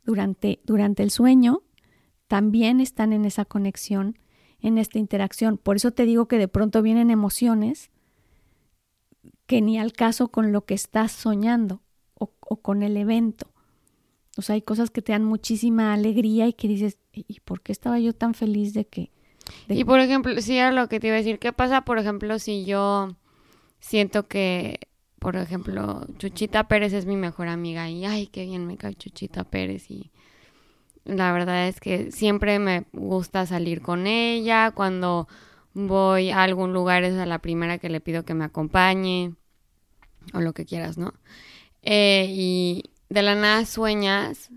Durante, 0.04 0.60
durante 0.64 1.02
el 1.02 1.10
sueño 1.10 1.62
también 2.26 2.80
están 2.80 3.12
en 3.12 3.24
esa 3.24 3.44
conexión, 3.44 4.18
en 4.60 4.78
esta 4.78 4.98
interacción. 4.98 5.58
Por 5.58 5.76
eso 5.76 5.92
te 5.92 6.04
digo 6.04 6.26
que 6.26 6.38
de 6.38 6.48
pronto 6.48 6.82
vienen 6.82 7.10
emociones 7.10 7.90
que 9.46 9.60
ni 9.60 9.78
al 9.78 9.92
caso 9.92 10.28
con 10.28 10.52
lo 10.52 10.64
que 10.64 10.74
estás 10.74 11.12
soñando 11.12 11.82
o, 12.14 12.26
con 12.56 12.82
el 12.82 12.96
evento. 12.96 13.50
O 14.36 14.42
sea, 14.42 14.54
hay 14.54 14.62
cosas 14.62 14.90
que 14.90 15.02
te 15.02 15.12
dan 15.12 15.24
muchísima 15.24 15.92
alegría 15.92 16.46
y 16.46 16.54
que 16.54 16.68
dices, 16.68 16.98
¿y 17.12 17.40
por 17.40 17.60
qué 17.60 17.72
estaba 17.72 17.98
yo 17.98 18.14
tan 18.14 18.34
feliz 18.34 18.74
de 18.74 18.86
que... 18.86 19.12
Y 19.68 19.84
por 19.84 20.00
ejemplo, 20.00 20.40
si 20.40 20.56
era 20.56 20.72
lo 20.72 20.88
que 20.88 20.98
te 20.98 21.08
iba 21.08 21.16
a 21.16 21.18
decir, 21.18 21.38
¿qué 21.38 21.52
pasa, 21.52 21.82
por 21.82 21.98
ejemplo, 21.98 22.38
si 22.38 22.64
yo 22.64 23.16
siento 23.78 24.26
que, 24.26 24.80
por 25.24 25.36
ejemplo, 25.36 26.06
Chuchita 26.18 26.68
Pérez 26.68 26.92
es 26.92 27.06
mi 27.06 27.16
mejor 27.16 27.48
amiga 27.48 27.88
y, 27.88 28.04
ay, 28.04 28.26
qué 28.26 28.44
bien 28.44 28.66
me 28.66 28.76
cae 28.76 28.94
Chuchita 28.94 29.44
Pérez 29.44 29.90
y 29.90 30.10
la 31.06 31.32
verdad 31.32 31.66
es 31.66 31.80
que 31.80 32.12
siempre 32.12 32.58
me 32.58 32.84
gusta 32.92 33.46
salir 33.46 33.80
con 33.80 34.06
ella, 34.06 34.72
cuando 34.72 35.26
voy 35.72 36.28
a 36.28 36.42
algún 36.42 36.74
lugar 36.74 37.04
es 37.04 37.14
a 37.14 37.24
la 37.24 37.38
primera 37.38 37.78
que 37.78 37.88
le 37.88 38.02
pido 38.02 38.26
que 38.26 38.34
me 38.34 38.44
acompañe 38.44 39.32
o 40.34 40.42
lo 40.42 40.52
que 40.52 40.66
quieras, 40.66 40.98
¿no? 40.98 41.14
Eh, 41.80 42.26
y 42.28 42.90
de 43.08 43.22
la 43.22 43.34
nada 43.34 43.64
sueñas 43.64 44.50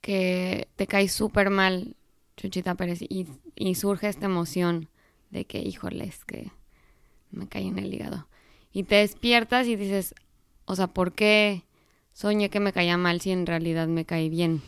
que 0.00 0.68
te 0.76 0.86
cae 0.86 1.08
súper 1.08 1.50
mal 1.50 1.96
Chuchita 2.36 2.76
Pérez 2.76 3.02
y, 3.02 3.26
y, 3.56 3.74
surge 3.74 4.06
esta 4.06 4.26
emoción 4.26 4.88
de 5.30 5.44
que, 5.44 5.58
híjoles, 5.58 6.24
que 6.24 6.52
me 7.32 7.48
cae 7.48 7.66
en 7.66 7.80
el 7.80 7.92
hígado. 7.92 8.28
Y 8.74 8.82
te 8.82 8.96
despiertas 8.96 9.68
y 9.68 9.76
dices, 9.76 10.14
o 10.66 10.74
sea, 10.74 10.88
¿por 10.88 11.12
qué 11.12 11.62
soñé 12.12 12.50
que 12.50 12.60
me 12.60 12.72
caía 12.72 12.98
mal 12.98 13.20
si 13.20 13.30
en 13.30 13.46
realidad 13.46 13.86
me 13.86 14.04
cae 14.04 14.28
bien? 14.28 14.60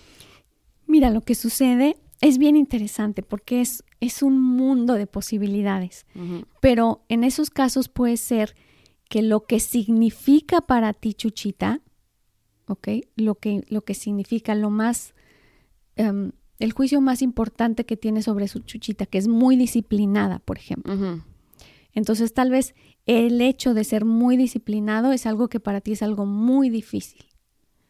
Mira, 0.87 1.11
lo 1.11 1.21
que 1.21 1.35
sucede 1.35 1.97
es 2.21 2.39
bien 2.39 2.57
interesante 2.57 3.23
porque 3.23 3.61
es, 3.61 3.83
es 4.01 4.23
un 4.23 4.41
mundo 4.41 4.95
de 4.95 5.09
posibilidades, 5.09 6.07
pero 6.61 7.05
en 7.09 7.25
esos 7.25 7.51
casos 7.51 7.89
puede 7.89 8.17
ser 8.17 8.55
que 9.09 9.23
lo 9.23 9.45
que 9.45 9.59
significa 9.59 10.61
para 10.61 10.93
ti 10.93 11.13
Chuchita, 11.13 11.81
¿ok? 12.69 12.89
Lo 13.17 13.35
que, 13.35 13.65
lo 13.69 13.85
que 13.85 13.95
significa 13.95 14.55
lo 14.55 14.71
más, 14.71 15.15
em, 15.97 16.31
el 16.61 16.73
juicio 16.73 17.01
más 17.01 17.23
importante 17.23 17.85
que 17.85 17.97
tiene 17.97 18.23
sobre 18.23 18.47
su 18.47 18.61
Chuchita, 18.61 19.05
que 19.05 19.19
es 19.19 19.27
muy 19.27 19.57
disciplinada, 19.57 20.39
por 20.39 20.59
ejemplo. 20.59 21.23
Entonces 21.97 22.33
tal 22.33 22.50
vez 22.50 22.76
el 23.07 23.41
hecho 23.41 23.75
de 23.75 23.83
ser 23.83 24.05
muy 24.05 24.37
disciplinado 24.37 25.11
es 25.11 25.26
algo 25.26 25.49
que 25.49 25.59
para 25.59 25.81
ti 25.81 25.93
es 25.93 26.03
algo 26.03 26.26
muy 26.26 26.71
difícil. 26.71 27.26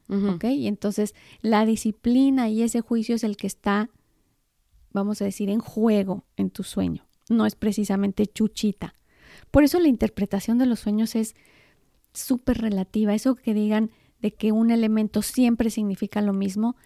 ¿Ok? 0.09 0.45
Y 0.45 0.69
entonces 0.69 1.15
la 1.43 1.67
disciplina 1.67 2.49
y 2.49 2.63
ese 2.63 2.81
juicio 2.81 3.17
es 3.17 3.25
el 3.25 3.37
que 3.37 3.49
está 3.49 3.91
vamos 4.97 5.21
a 5.23 5.27
decir, 5.27 5.49
en 5.51 5.61
juego 5.61 6.25
en 6.37 6.51
tu 6.51 6.65
sueño. 6.65 7.07
No 7.29 7.47
es 7.47 7.55
precisamente 7.55 8.27
chuchita. 8.27 8.95
Por 9.51 9.63
eso 9.63 9.79
la 9.79 9.89
interpretación 9.89 10.59
de 10.59 10.67
los 10.67 10.81
sueños 10.81 11.15
es 11.15 11.37
súper 12.13 12.59
relativa. 12.59 13.15
Eso 13.15 13.37
que 13.37 13.55
digan 13.55 13.91
de 14.21 14.33
que 14.33 14.53
un 14.53 14.71
elemento 14.71 15.23
siempre 15.23 15.71
significa 15.71 16.23
lo 16.23 16.33
mismo. 16.33 16.77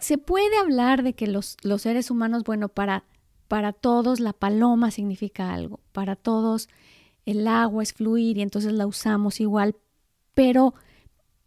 Se 0.00 0.18
puede 0.18 0.56
hablar 0.58 1.02
de 1.02 1.12
que 1.12 1.26
los, 1.26 1.56
los 1.62 1.82
seres 1.82 2.10
humanos, 2.10 2.42
bueno, 2.44 2.68
para, 2.68 3.04
para 3.48 3.72
todos 3.72 4.20
la 4.20 4.32
paloma 4.32 4.90
significa 4.90 5.52
algo, 5.52 5.80
para 5.92 6.16
todos 6.16 6.68
el 7.26 7.46
agua 7.48 7.82
es 7.82 7.92
fluir 7.92 8.38
y 8.38 8.42
entonces 8.42 8.72
la 8.72 8.86
usamos 8.86 9.40
igual, 9.40 9.76
pero, 10.34 10.74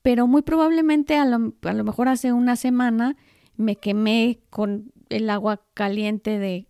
pero 0.02 0.28
muy 0.28 0.42
probablemente 0.42 1.18
a 1.18 1.26
lo, 1.26 1.54
a 1.62 1.74
lo 1.74 1.84
mejor 1.84 2.08
hace 2.08 2.34
una 2.34 2.56
semana 2.56 3.16
me 3.56 3.76
quemé 3.76 4.40
con 4.50 4.92
el 5.10 5.30
agua 5.30 5.62
caliente 5.74 6.40
de, 6.40 6.68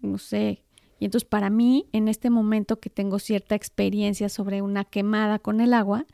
no 0.00 0.18
sé, 0.18 0.64
y 1.00 1.06
entonces 1.06 1.26
para 1.26 1.48
mí, 1.48 1.88
en 1.92 2.08
este 2.08 2.28
momento 2.28 2.78
que 2.78 2.90
tengo 2.90 3.18
cierta 3.18 3.54
experiencia 3.54 4.28
sobre 4.28 4.60
una 4.60 4.84
quemada 4.84 5.38
con 5.38 5.62
el 5.62 5.72
agua, 5.72 6.06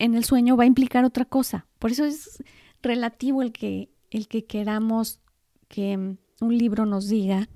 en 0.00 0.14
el 0.14 0.24
sueño 0.24 0.56
va 0.56 0.64
a 0.64 0.66
implicar 0.66 1.04
otra 1.04 1.24
cosa. 1.24 1.66
Por 1.78 1.92
eso 1.92 2.04
es 2.04 2.42
relativo 2.82 3.42
el 3.42 3.52
que, 3.52 3.88
el 4.10 4.26
que 4.26 4.44
queramos 4.44 5.20
que 5.68 6.16
un 6.40 6.56
libro 6.56 6.86
nos 6.86 7.08
diga 7.08 7.48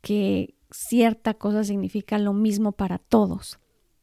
que 0.00 0.54
cierta 0.70 1.34
cosa 1.34 1.64
significa 1.64 2.18
lo 2.18 2.32
mismo 2.32 2.72
para 2.72 2.98
todos 2.98 3.60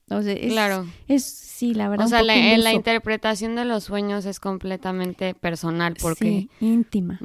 claro. 0.07 0.85
Es, 1.07 1.25
sí, 1.25 1.73
la 1.73 1.89
verdad. 1.89 2.05
O 2.05 2.09
sea, 2.09 2.23
la, 2.23 2.73
interpretación 2.73 3.55
de 3.55 3.65
los 3.65 3.83
sueños 3.83 4.25
es 4.25 4.39
completamente 4.39 5.33
personal 5.33 5.95
porque... 6.01 6.25
Sí, 6.25 6.49
íntima. 6.59 7.19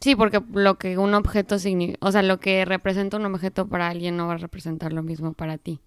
Sí, 0.00 0.14
porque 0.14 0.42
lo 0.52 0.76
que 0.76 0.98
un 0.98 1.14
objeto 1.14 1.58
significa, 1.58 1.98
o 2.06 2.12
sea, 2.12 2.22
lo 2.22 2.38
que 2.38 2.66
representa 2.66 3.16
un 3.16 3.24
objeto 3.24 3.66
para 3.66 3.88
alguien 3.88 4.16
no 4.16 4.26
va 4.26 4.34
a 4.34 4.38
representar 4.38 4.92
lo 4.92 5.02
mismo 5.02 5.32
para 5.32 5.56
ti. 5.56 5.80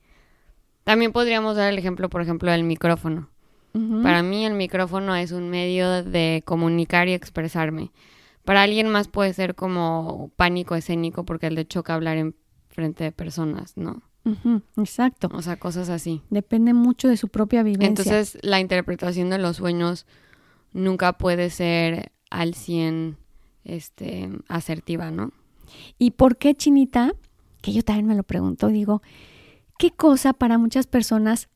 También 0.84 1.12
podríamos 1.12 1.56
dar 1.56 1.72
el 1.72 1.78
ejemplo, 1.78 2.10
por 2.10 2.22
ejemplo, 2.22 2.52
del 2.52 2.64
micrófono. 2.64 3.30
Para 4.02 4.24
mí 4.24 4.46
el 4.46 4.56
micrófono 4.56 5.16
es 5.16 5.32
un 5.32 5.50
medio 5.50 6.04
de 6.04 6.42
comunicar 6.44 7.08
y 7.08 7.14
expresarme. 7.14 7.92
Para 8.50 8.64
alguien 8.64 8.90
más 8.90 9.08
puede 9.08 9.32
ser 9.32 9.54
como 9.54 10.32
pánico 10.36 10.74
escénico 10.74 11.24
porque 11.24 11.52
le 11.52 11.68
choca 11.68 11.94
hablar 11.94 12.18
en 12.18 12.36
frente 12.70 13.04
de 13.04 13.12
personas, 13.12 13.78
¿no? 13.78 14.02
exacto. 14.76 15.30
O 15.34 15.44
sea, 15.44 15.60
cosas 15.60 15.88
así. 15.90 16.24
Depende 16.32 16.74
mucho 16.74 17.10
de 17.10 17.16
su 17.16 17.28
propia 17.28 17.62
vivencia. 17.62 17.90
Entonces, 17.90 18.40
la 18.42 18.60
interpretación 18.60 19.30
de 19.30 19.38
los 19.38 19.58
sueños 19.58 20.08
nunca 20.74 21.20
puede 21.20 21.52
ser 21.52 22.12
al 22.32 22.56
100 22.56 23.18
este, 23.66 24.32
asertiva, 24.48 25.12
¿no? 25.12 25.32
¿Y 26.00 26.10
por 26.10 26.38
qué, 26.38 26.56
Chinita? 26.56 27.14
Que 27.62 27.72
yo 27.72 27.84
también 27.84 28.08
me 28.08 28.16
lo 28.16 28.24
pregunto, 28.24 28.70
digo, 28.70 29.04
¿qué 29.78 29.92
cosa 29.92 30.34
para 30.34 30.58
muchas 30.58 30.88
personas 30.88 31.50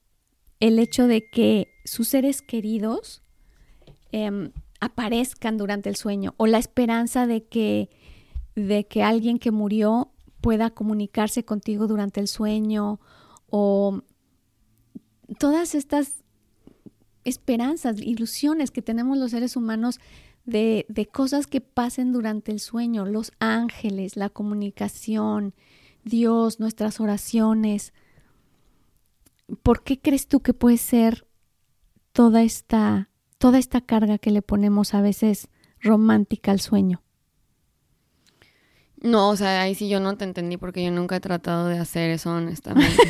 el 0.59 0.77
hecho 0.77 1.07
de 1.07 1.27
que 1.27 1.69
sus 1.85 2.09
seres 2.09 2.43
queridos 2.43 3.23
em, 4.11 4.51
aparezcan 4.83 5.57
durante 5.57 5.87
el 5.87 5.95
sueño 5.95 6.33
o 6.35 6.45
la 6.45 6.57
esperanza 6.57 7.25
de 7.25 7.45
que, 7.45 7.89
de 8.55 8.85
que 8.85 9.01
alguien 9.01 9.39
que 9.39 9.51
murió 9.51 10.11
pueda 10.41 10.71
comunicarse 10.71 11.45
contigo 11.45 11.87
durante 11.87 12.19
el 12.19 12.27
sueño 12.27 12.99
o 13.49 14.01
todas 15.39 15.73
estas 15.73 16.25
esperanzas, 17.23 18.01
ilusiones 18.01 18.71
que 18.71 18.81
tenemos 18.81 19.17
los 19.17 19.31
seres 19.31 19.55
humanos 19.55 20.01
de, 20.43 20.85
de, 20.89 21.05
cosas 21.05 21.47
que 21.47 21.61
pasen 21.61 22.11
durante 22.11 22.51
el 22.51 22.59
sueño, 22.59 23.05
los 23.05 23.31
ángeles, 23.39 24.17
la 24.17 24.27
comunicación, 24.27 25.53
Dios, 26.03 26.59
nuestras 26.59 26.99
oraciones. 26.99 27.93
¿Por 29.63 29.83
qué 29.83 29.97
crees 30.01 30.27
tú 30.27 30.41
que 30.41 30.53
puede 30.53 30.75
ser 30.75 31.25
toda 32.11 32.43
esta, 32.43 33.09
toda 33.43 33.59
esta 33.59 33.81
carga 33.81 34.19
que 34.19 34.31
le 34.31 34.41
ponemos 34.41 34.93
a 34.93 35.01
veces 35.01 35.49
romántica 35.81 36.51
al 36.51 36.61
sueño? 36.61 37.03
No, 39.01 39.31
o 39.31 39.35
sea, 39.35 39.63
ahí 39.63 39.75
sí 39.75 39.89
yo 39.89 39.99
no 39.99 40.15
te 40.15 40.23
entendí 40.23 40.55
porque 40.55 40.81
yo 40.81 40.91
nunca 40.91 41.17
he 41.17 41.19
tratado 41.19 41.67
de 41.67 41.77
hacer 41.77 42.11
eso, 42.11 42.31
honestamente. 42.31 43.03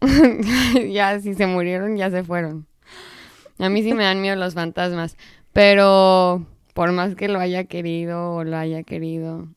ya, 0.92 1.18
si 1.18 1.34
se 1.34 1.48
murieron, 1.48 1.96
ya 1.96 2.08
se 2.08 2.22
fueron. 2.22 2.68
A 3.58 3.68
mí 3.68 3.82
sí 3.82 3.94
me 3.94 4.04
dan 4.04 4.20
miedo 4.20 4.36
los 4.36 4.54
fantasmas, 4.54 5.16
pero 5.52 6.46
por 6.72 6.92
más 6.92 7.16
que 7.16 7.26
lo 7.26 7.40
haya 7.40 7.64
querido 7.64 8.30
o 8.32 8.44
lo 8.44 8.56
haya 8.56 8.84
querido. 8.84 9.48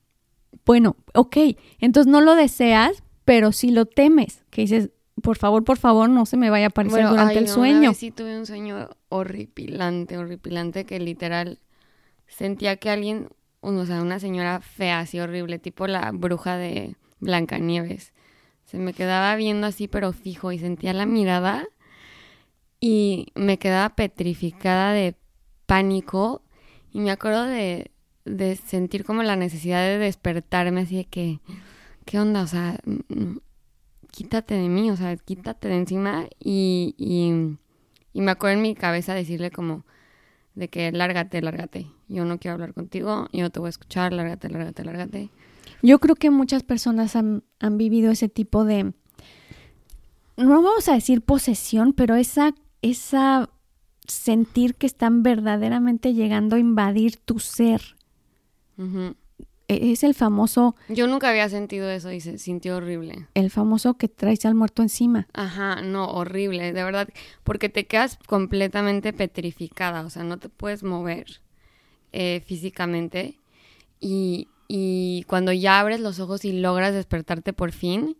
Bueno, 0.65 0.95
ok, 1.13 1.37
entonces 1.77 2.11
no 2.11 2.21
lo 2.21 2.33
deseas, 2.33 3.03
pero 3.23 3.51
sí 3.51 3.69
lo 3.69 3.85
temes, 3.85 4.43
que 4.49 4.61
dices, 4.61 4.89
por 5.21 5.37
favor, 5.37 5.63
por 5.63 5.77
favor, 5.77 6.09
no 6.09 6.25
se 6.25 6.37
me 6.37 6.49
vaya 6.49 6.65
a 6.65 6.69
aparecer 6.69 7.07
durante 7.07 7.37
el 7.37 7.47
sueño. 7.47 7.93
sí 7.93 8.11
tuve 8.11 8.37
un 8.37 8.45
sueño 8.45 8.89
horripilante, 9.09 10.17
horripilante, 10.17 10.85
que 10.85 10.99
literal 10.99 11.59
sentía 12.27 12.75
que 12.77 12.89
alguien 12.89 13.29
o 13.61 13.85
sea, 13.85 14.01
una 14.01 14.19
señora 14.19 14.61
fea, 14.61 14.99
así 14.99 15.19
horrible, 15.19 15.59
tipo 15.59 15.87
la 15.87 16.11
bruja 16.11 16.57
de 16.57 16.95
Blancanieves. 17.19 18.13
Se 18.65 18.77
me 18.77 18.93
quedaba 18.93 19.35
viendo 19.35 19.67
así, 19.67 19.87
pero 19.87 20.13
fijo, 20.13 20.51
y 20.51 20.59
sentía 20.59 20.93
la 20.93 21.05
mirada. 21.05 21.67
y 22.79 23.27
me 23.35 23.57
quedaba 23.59 23.89
petrificada 23.89 24.93
de 24.93 25.15
pánico 25.65 26.41
y 26.93 26.99
me 27.01 27.11
acuerdo 27.11 27.43
de, 27.43 27.91
de 28.23 28.55
sentir 28.55 29.03
como 29.03 29.21
la 29.23 29.35
necesidad 29.35 29.81
de 29.81 29.97
despertarme 29.97 30.81
así 30.81 30.95
de 30.95 31.05
que, 31.05 31.39
¿qué 32.05 32.19
onda? 32.19 32.41
O 32.41 32.47
sea, 32.47 32.79
quítate 34.11 34.55
de 34.55 34.69
mí, 34.69 34.91
o 34.91 34.97
sea, 34.97 35.15
quítate 35.17 35.67
de 35.67 35.77
encima 35.77 36.27
y, 36.39 36.95
y, 36.97 37.57
y 38.13 38.21
me 38.21 38.31
acuerdo 38.31 38.57
en 38.57 38.61
mi 38.61 38.75
cabeza 38.75 39.13
decirle 39.13 39.51
como 39.51 39.85
de 40.55 40.67
que 40.67 40.91
lárgate, 40.91 41.41
lárgate, 41.41 41.87
yo 42.07 42.25
no 42.25 42.37
quiero 42.39 42.53
hablar 42.53 42.73
contigo, 42.73 43.27
yo 43.31 43.41
no 43.41 43.49
te 43.49 43.59
voy 43.59 43.67
a 43.67 43.69
escuchar, 43.69 44.13
lárgate, 44.13 44.49
lárgate, 44.49 44.83
lárgate. 44.83 45.29
Yo 45.81 45.99
creo 45.99 46.15
que 46.15 46.29
muchas 46.29 46.63
personas 46.63 47.15
han, 47.15 47.43
han 47.59 47.77
vivido 47.77 48.11
ese 48.11 48.27
tipo 48.27 48.65
de, 48.65 48.93
no 50.35 50.61
vamos 50.61 50.89
a 50.89 50.93
decir 50.93 51.21
posesión, 51.21 51.93
pero 51.93 52.15
esa, 52.15 52.53
esa 52.81 53.49
sentir 54.05 54.75
que 54.75 54.87
están 54.87 55.23
verdaderamente 55.23 56.13
llegando 56.13 56.55
a 56.55 56.59
invadir 56.59 57.17
tu 57.17 57.39
ser. 57.39 57.95
Es 59.69 60.03
el 60.03 60.15
famoso... 60.15 60.75
Yo 60.89 61.07
nunca 61.07 61.29
había 61.29 61.47
sentido 61.47 61.89
eso 61.89 62.11
y 62.11 62.19
se 62.19 62.37
sintió 62.37 62.77
horrible. 62.77 63.27
El 63.35 63.51
famoso 63.51 63.95
que 63.95 64.07
traes 64.07 64.45
al 64.45 64.55
muerto 64.55 64.81
encima. 64.81 65.27
Ajá, 65.33 65.81
no, 65.81 66.09
horrible, 66.09 66.73
de 66.73 66.83
verdad, 66.83 67.07
porque 67.43 67.69
te 67.69 67.85
quedas 67.85 68.17
completamente 68.25 69.13
petrificada, 69.13 70.01
o 70.01 70.09
sea, 70.09 70.23
no 70.23 70.37
te 70.37 70.49
puedes 70.49 70.83
mover 70.83 71.41
eh, 72.11 72.41
físicamente 72.45 73.39
y, 73.99 74.47
y 74.67 75.23
cuando 75.27 75.51
ya 75.51 75.79
abres 75.79 75.99
los 75.99 76.19
ojos 76.19 76.43
y 76.45 76.53
logras 76.53 76.93
despertarte 76.93 77.53
por 77.53 77.71
fin, 77.71 78.17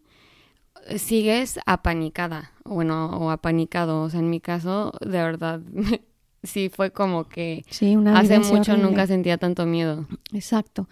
sigues 0.97 1.59
apanicada, 1.65 2.51
bueno, 2.63 3.17
o 3.17 3.31
apanicado, 3.31 4.03
o 4.03 4.09
sea, 4.09 4.19
en 4.19 4.29
mi 4.29 4.39
caso, 4.39 4.93
de 5.01 5.17
verdad, 5.17 5.61
sí 6.43 6.69
fue 6.69 6.91
como 6.91 7.27
que 7.27 7.65
hace 8.13 8.39
mucho 8.39 8.77
nunca 8.77 9.07
sentía 9.07 9.37
tanto 9.37 9.65
miedo. 9.65 10.07
Exacto. 10.33 10.87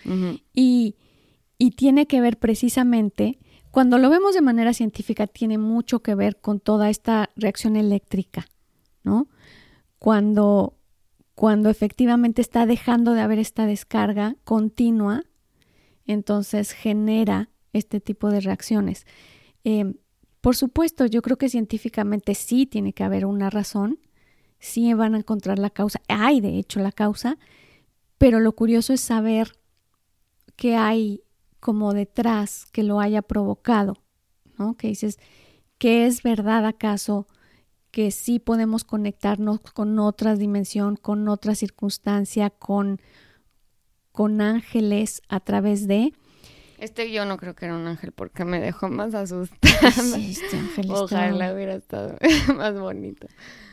y, 0.54 0.96
y 1.58 1.72
tiene 1.72 2.08
que 2.08 2.22
ver 2.22 2.38
precisamente, 2.38 3.40
cuando 3.72 3.98
lo 3.98 4.10
vemos 4.10 4.34
de 4.34 4.42
manera 4.42 4.74
científica, 4.74 5.28
tiene 5.28 5.58
mucho 5.58 6.02
que 6.02 6.16
ver 6.16 6.38
con 6.38 6.60
toda 6.60 6.90
esta 6.90 7.30
reacción 7.36 7.76
eléctrica, 7.76 8.48
¿no? 9.04 9.28
Cuando, 10.00 10.78
cuando 11.36 11.70
efectivamente 11.70 12.42
está 12.42 12.66
dejando 12.66 13.14
de 13.14 13.22
haber 13.22 13.40
esta 13.40 13.66
descarga 13.66 14.36
continua, 14.44 15.24
entonces 16.06 16.72
genera 16.72 17.50
este 17.74 18.00
tipo 18.00 18.30
de 18.30 18.42
reacciones. 18.42 19.06
Eh, 19.64 19.94
por 20.42 20.56
supuesto, 20.56 21.06
yo 21.06 21.22
creo 21.22 21.38
que 21.38 21.50
científicamente 21.50 22.36
sí 22.36 22.66
tiene 22.66 22.94
que 22.94 23.04
haber 23.04 23.26
una 23.26 23.50
razón, 23.50 24.00
sí 24.60 24.94
van 24.94 25.16
a 25.16 25.20
encontrar 25.20 25.60
la 25.60 25.70
causa, 25.70 26.02
hay 26.08 26.42
de 26.42 26.58
hecho 26.58 26.80
la 26.80 26.92
causa, 26.92 27.38
pero 28.18 28.40
lo 28.40 28.54
curioso 28.54 28.94
es 28.94 29.02
saber 29.02 29.58
qué 30.56 30.76
hay 30.76 31.22
como 31.60 31.94
detrás 31.94 32.66
que 32.72 32.84
lo 32.84 33.00
haya 33.00 33.22
provocado, 33.22 33.96
¿no? 34.58 34.76
Que 34.76 34.88
dices, 34.88 35.20
¿qué 35.78 36.06
es 36.06 36.24
verdad 36.24 36.66
acaso 36.66 37.28
que 37.92 38.12
sí 38.12 38.40
podemos 38.40 38.84
conectarnos 38.84 39.60
con 39.60 39.98
otra 40.00 40.36
dimensión, 40.36 40.98
con 40.98 41.28
otra 41.30 41.56
circunstancia, 41.56 42.50
con, 42.50 43.02
con 44.12 44.42
ángeles 44.42 45.22
a 45.30 45.40
través 45.40 45.88
de... 45.88 46.14
Este 46.78 47.12
yo 47.12 47.26
no 47.26 47.38
creo 47.38 47.56
que 47.56 47.66
era 47.66 47.76
un 47.76 47.88
ángel 47.88 48.12
porque 48.12 48.46
me 48.46 48.60
dejó 48.60 48.90
más 48.90 49.14
asustada. 49.16 49.92
Sí, 49.92 50.32
este 50.32 50.58
ángel 50.58 50.92
Ojalá 50.92 51.54
hubiera 51.54 51.74
estado 51.74 52.18
más 52.56 52.80
bonito. 52.80 53.28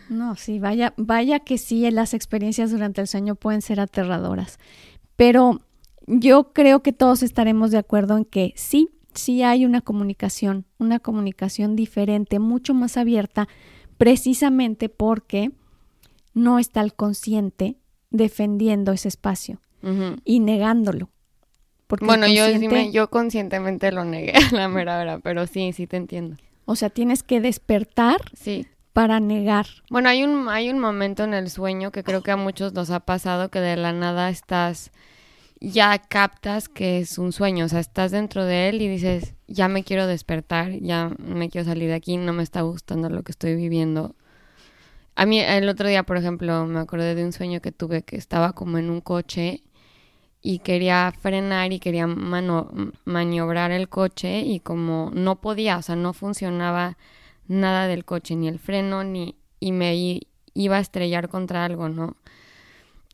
No, 0.08 0.36
sí, 0.36 0.58
vaya, 0.58 0.94
vaya 0.96 1.40
que 1.40 1.58
sí, 1.58 1.90
las 1.90 2.14
experiencias 2.14 2.70
durante 2.70 3.00
el 3.00 3.06
sueño 3.06 3.34
pueden 3.34 3.62
ser 3.62 3.80
aterradoras. 3.80 4.58
Pero 5.16 5.62
yo 6.06 6.52
creo 6.52 6.82
que 6.82 6.92
todos 6.92 7.22
estaremos 7.22 7.70
de 7.70 7.78
acuerdo 7.78 8.16
en 8.16 8.24
que 8.24 8.52
sí, 8.56 8.90
sí 9.14 9.42
hay 9.42 9.64
una 9.64 9.80
comunicación, 9.80 10.66
una 10.78 10.98
comunicación 10.98 11.76
diferente, 11.76 12.38
mucho 12.38 12.74
más 12.74 12.96
abierta, 12.96 13.48
precisamente 13.96 14.88
porque 14.88 15.52
no 16.34 16.58
está 16.58 16.80
el 16.80 16.94
consciente 16.94 17.76
defendiendo 18.10 18.92
ese 18.92 19.08
espacio 19.08 19.60
y 20.24 20.40
negándolo. 20.40 21.10
Bueno, 22.00 22.26
yo, 22.26 22.46
yo 22.90 23.10
conscientemente 23.10 23.92
lo 23.92 24.04
negué, 24.04 24.32
la 24.52 24.68
mera 24.68 24.98
verdad, 24.98 25.20
pero 25.22 25.46
sí, 25.46 25.72
sí 25.72 25.86
te 25.86 25.96
entiendo. 25.96 26.36
O 26.64 26.76
sea, 26.76 26.90
tienes 26.90 27.22
que 27.22 27.40
despertar 27.40 28.16
sí 28.34 28.66
para 28.94 29.18
negar. 29.18 29.66
Bueno, 29.90 30.08
hay 30.08 30.22
un, 30.22 30.48
hay 30.48 30.70
un 30.70 30.78
momento 30.78 31.24
en 31.24 31.34
el 31.34 31.50
sueño 31.50 31.90
que 31.90 32.04
creo 32.04 32.22
que 32.22 32.30
a 32.30 32.36
muchos 32.36 32.72
nos 32.72 32.90
ha 32.90 33.00
pasado 33.00 33.50
que 33.50 33.58
de 33.58 33.76
la 33.76 33.92
nada 33.92 34.30
estás, 34.30 34.92
ya 35.60 35.98
captas 35.98 36.68
que 36.68 37.00
es 37.00 37.18
un 37.18 37.32
sueño, 37.32 37.64
o 37.64 37.68
sea, 37.68 37.80
estás 37.80 38.12
dentro 38.12 38.44
de 38.44 38.68
él 38.68 38.80
y 38.80 38.88
dices, 38.88 39.34
ya 39.48 39.66
me 39.66 39.82
quiero 39.82 40.06
despertar, 40.06 40.78
ya 40.78 41.10
me 41.18 41.50
quiero 41.50 41.64
salir 41.66 41.88
de 41.88 41.96
aquí, 41.96 42.16
no 42.16 42.32
me 42.32 42.44
está 42.44 42.60
gustando 42.60 43.10
lo 43.10 43.24
que 43.24 43.32
estoy 43.32 43.56
viviendo. 43.56 44.14
A 45.16 45.26
mí 45.26 45.40
el 45.40 45.68
otro 45.68 45.88
día, 45.88 46.04
por 46.04 46.16
ejemplo, 46.16 46.64
me 46.66 46.78
acordé 46.78 47.16
de 47.16 47.24
un 47.24 47.32
sueño 47.32 47.60
que 47.60 47.72
tuve 47.72 48.02
que 48.02 48.16
estaba 48.16 48.52
como 48.52 48.78
en 48.78 48.90
un 48.90 49.00
coche 49.00 49.64
y 50.46 50.59
quería 50.59 51.11
frenar 51.18 51.72
y 51.72 51.78
quería 51.80 52.07
maniobrar 52.07 53.70
el 53.70 53.88
coche 53.88 54.40
y 54.40 54.61
como 54.61 55.11
no 55.14 55.40
podía, 55.40 55.78
o 55.78 55.83
sea, 55.83 55.96
no 55.96 56.12
funcionaba 56.12 56.98
nada 57.48 57.87
del 57.87 58.04
coche, 58.04 58.37
ni 58.37 58.48
el 58.48 58.59
freno, 58.59 59.04
ni 59.04 59.37
y 59.59 59.72
me 59.72 60.20
iba 60.52 60.76
a 60.76 60.80
estrellar 60.80 61.30
contra 61.30 61.64
algo, 61.64 61.88
¿no? 61.88 62.16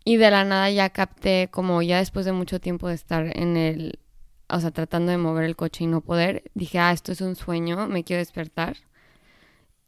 Y 0.05 0.17
de 0.17 0.33
la 0.33 0.45
nada 0.45 0.71
ya 0.71 0.91
capté, 0.91 1.49
como 1.53 1.83
ya 1.83 1.99
después 1.99 2.27
de 2.27 2.33
mucho 2.33 2.61
tiempo 2.61 2.89
de 2.89 2.95
estar 2.95 3.31
en 3.39 3.57
el, 3.57 4.01
o 4.49 4.59
sea, 4.59 4.73
tratando 4.73 5.13
de 5.13 5.19
mover 5.19 5.45
el 5.45 5.55
coche 5.55 5.85
y 5.85 5.87
no 5.87 6.01
poder, 6.01 6.43
dije, 6.55 6.81
ah, 6.81 6.91
esto 6.91 7.13
es 7.13 7.21
un 7.21 7.37
sueño, 7.37 7.87
me 7.87 8.03
quiero 8.03 8.19
despertar. 8.19 8.77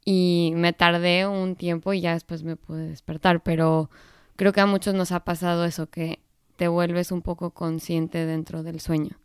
Y 0.04 0.52
me 0.54 0.72
tardé 0.72 1.26
un 1.26 1.56
tiempo 1.56 1.92
y 1.92 2.02
ya 2.02 2.12
después 2.14 2.44
me 2.44 2.54
pude 2.54 2.86
despertar, 2.88 3.42
pero 3.42 3.90
creo 4.36 4.52
que 4.52 4.60
a 4.60 4.66
muchos 4.66 4.94
nos 4.94 5.10
ha 5.10 5.24
pasado 5.24 5.64
eso, 5.64 5.88
que 5.90 6.20
te 6.62 6.68
vuelves 6.68 7.10
un 7.10 7.22
poco 7.22 7.50
consciente 7.50 8.24
dentro 8.24 8.62
del 8.62 8.78
sueño. 8.78 9.18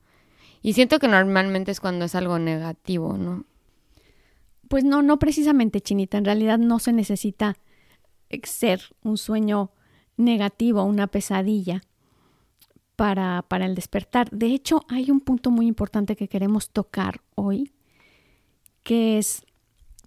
Y 0.63 0.73
siento 0.73 0.97
que 0.97 1.07
normalmente 1.07 1.69
es 1.69 1.79
cuando 1.79 2.05
es 2.05 2.15
algo 2.15 2.39
negativo, 2.39 3.15
¿no? 3.15 3.45
Pues 4.67 4.83
no, 4.83 5.03
no 5.03 5.19
precisamente, 5.19 5.79
Chinita. 5.79 6.17
En 6.17 6.25
realidad 6.25 6.57
no 6.57 6.79
se 6.79 6.93
necesita 6.93 7.55
ser 8.41 8.81
un 9.03 9.19
sueño 9.19 9.69
negativo, 10.15 10.81
una 10.81 11.05
pesadilla 11.05 11.83
para, 12.95 13.45
para 13.47 13.67
el 13.67 13.75
despertar. 13.75 14.31
De 14.31 14.47
hecho, 14.47 14.81
hay 14.89 15.11
un 15.11 15.19
punto 15.19 15.51
muy 15.51 15.67
importante 15.67 16.15
que 16.15 16.29
queremos 16.29 16.71
tocar 16.71 17.21
hoy, 17.35 17.71
que 18.81 19.19
es 19.19 19.45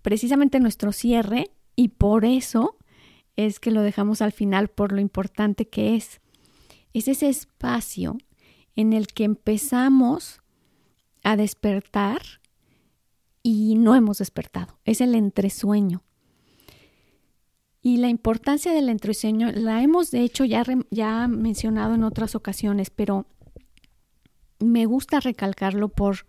precisamente 0.03 0.59
nuestro 0.59 0.90
cierre 0.90 1.53
y 1.77 1.90
por 1.90 2.25
eso 2.25 2.77
es 3.37 3.61
que 3.61 3.71
lo 3.71 3.83
dejamos 3.83 4.21
al 4.21 4.33
final 4.33 4.66
por 4.66 4.90
lo 4.90 5.01
importante 5.01 5.69
que 5.69 5.95
es. 5.95 6.19
Es 6.92 7.09
ese 7.09 7.29
espacio 7.29 8.18
en 8.76 8.92
el 8.92 9.07
que 9.09 9.24
empezamos 9.24 10.40
a 11.22 11.37
despertar 11.37 12.22
y 13.42 13.74
no 13.76 13.94
hemos 13.94 14.18
despertado. 14.18 14.79
Es 14.85 15.00
el 15.00 15.14
entresueño. 15.14 16.03
Y 17.83 17.96
la 17.96 18.09
importancia 18.09 18.72
del 18.72 18.88
entresueño 18.90 19.50
la 19.53 19.83
hemos 19.83 20.11
de 20.11 20.20
hecho 20.20 20.44
ya, 20.44 20.64
ya 20.90 21.29
mencionado 21.29 21.94
en 21.94 22.05
otras 22.05 22.35
ocasiones, 22.35 22.90
pero 22.90 23.26
me 24.59 24.85
gusta 24.85 25.20
recalcarlo 25.20 25.88
por, 25.88 26.26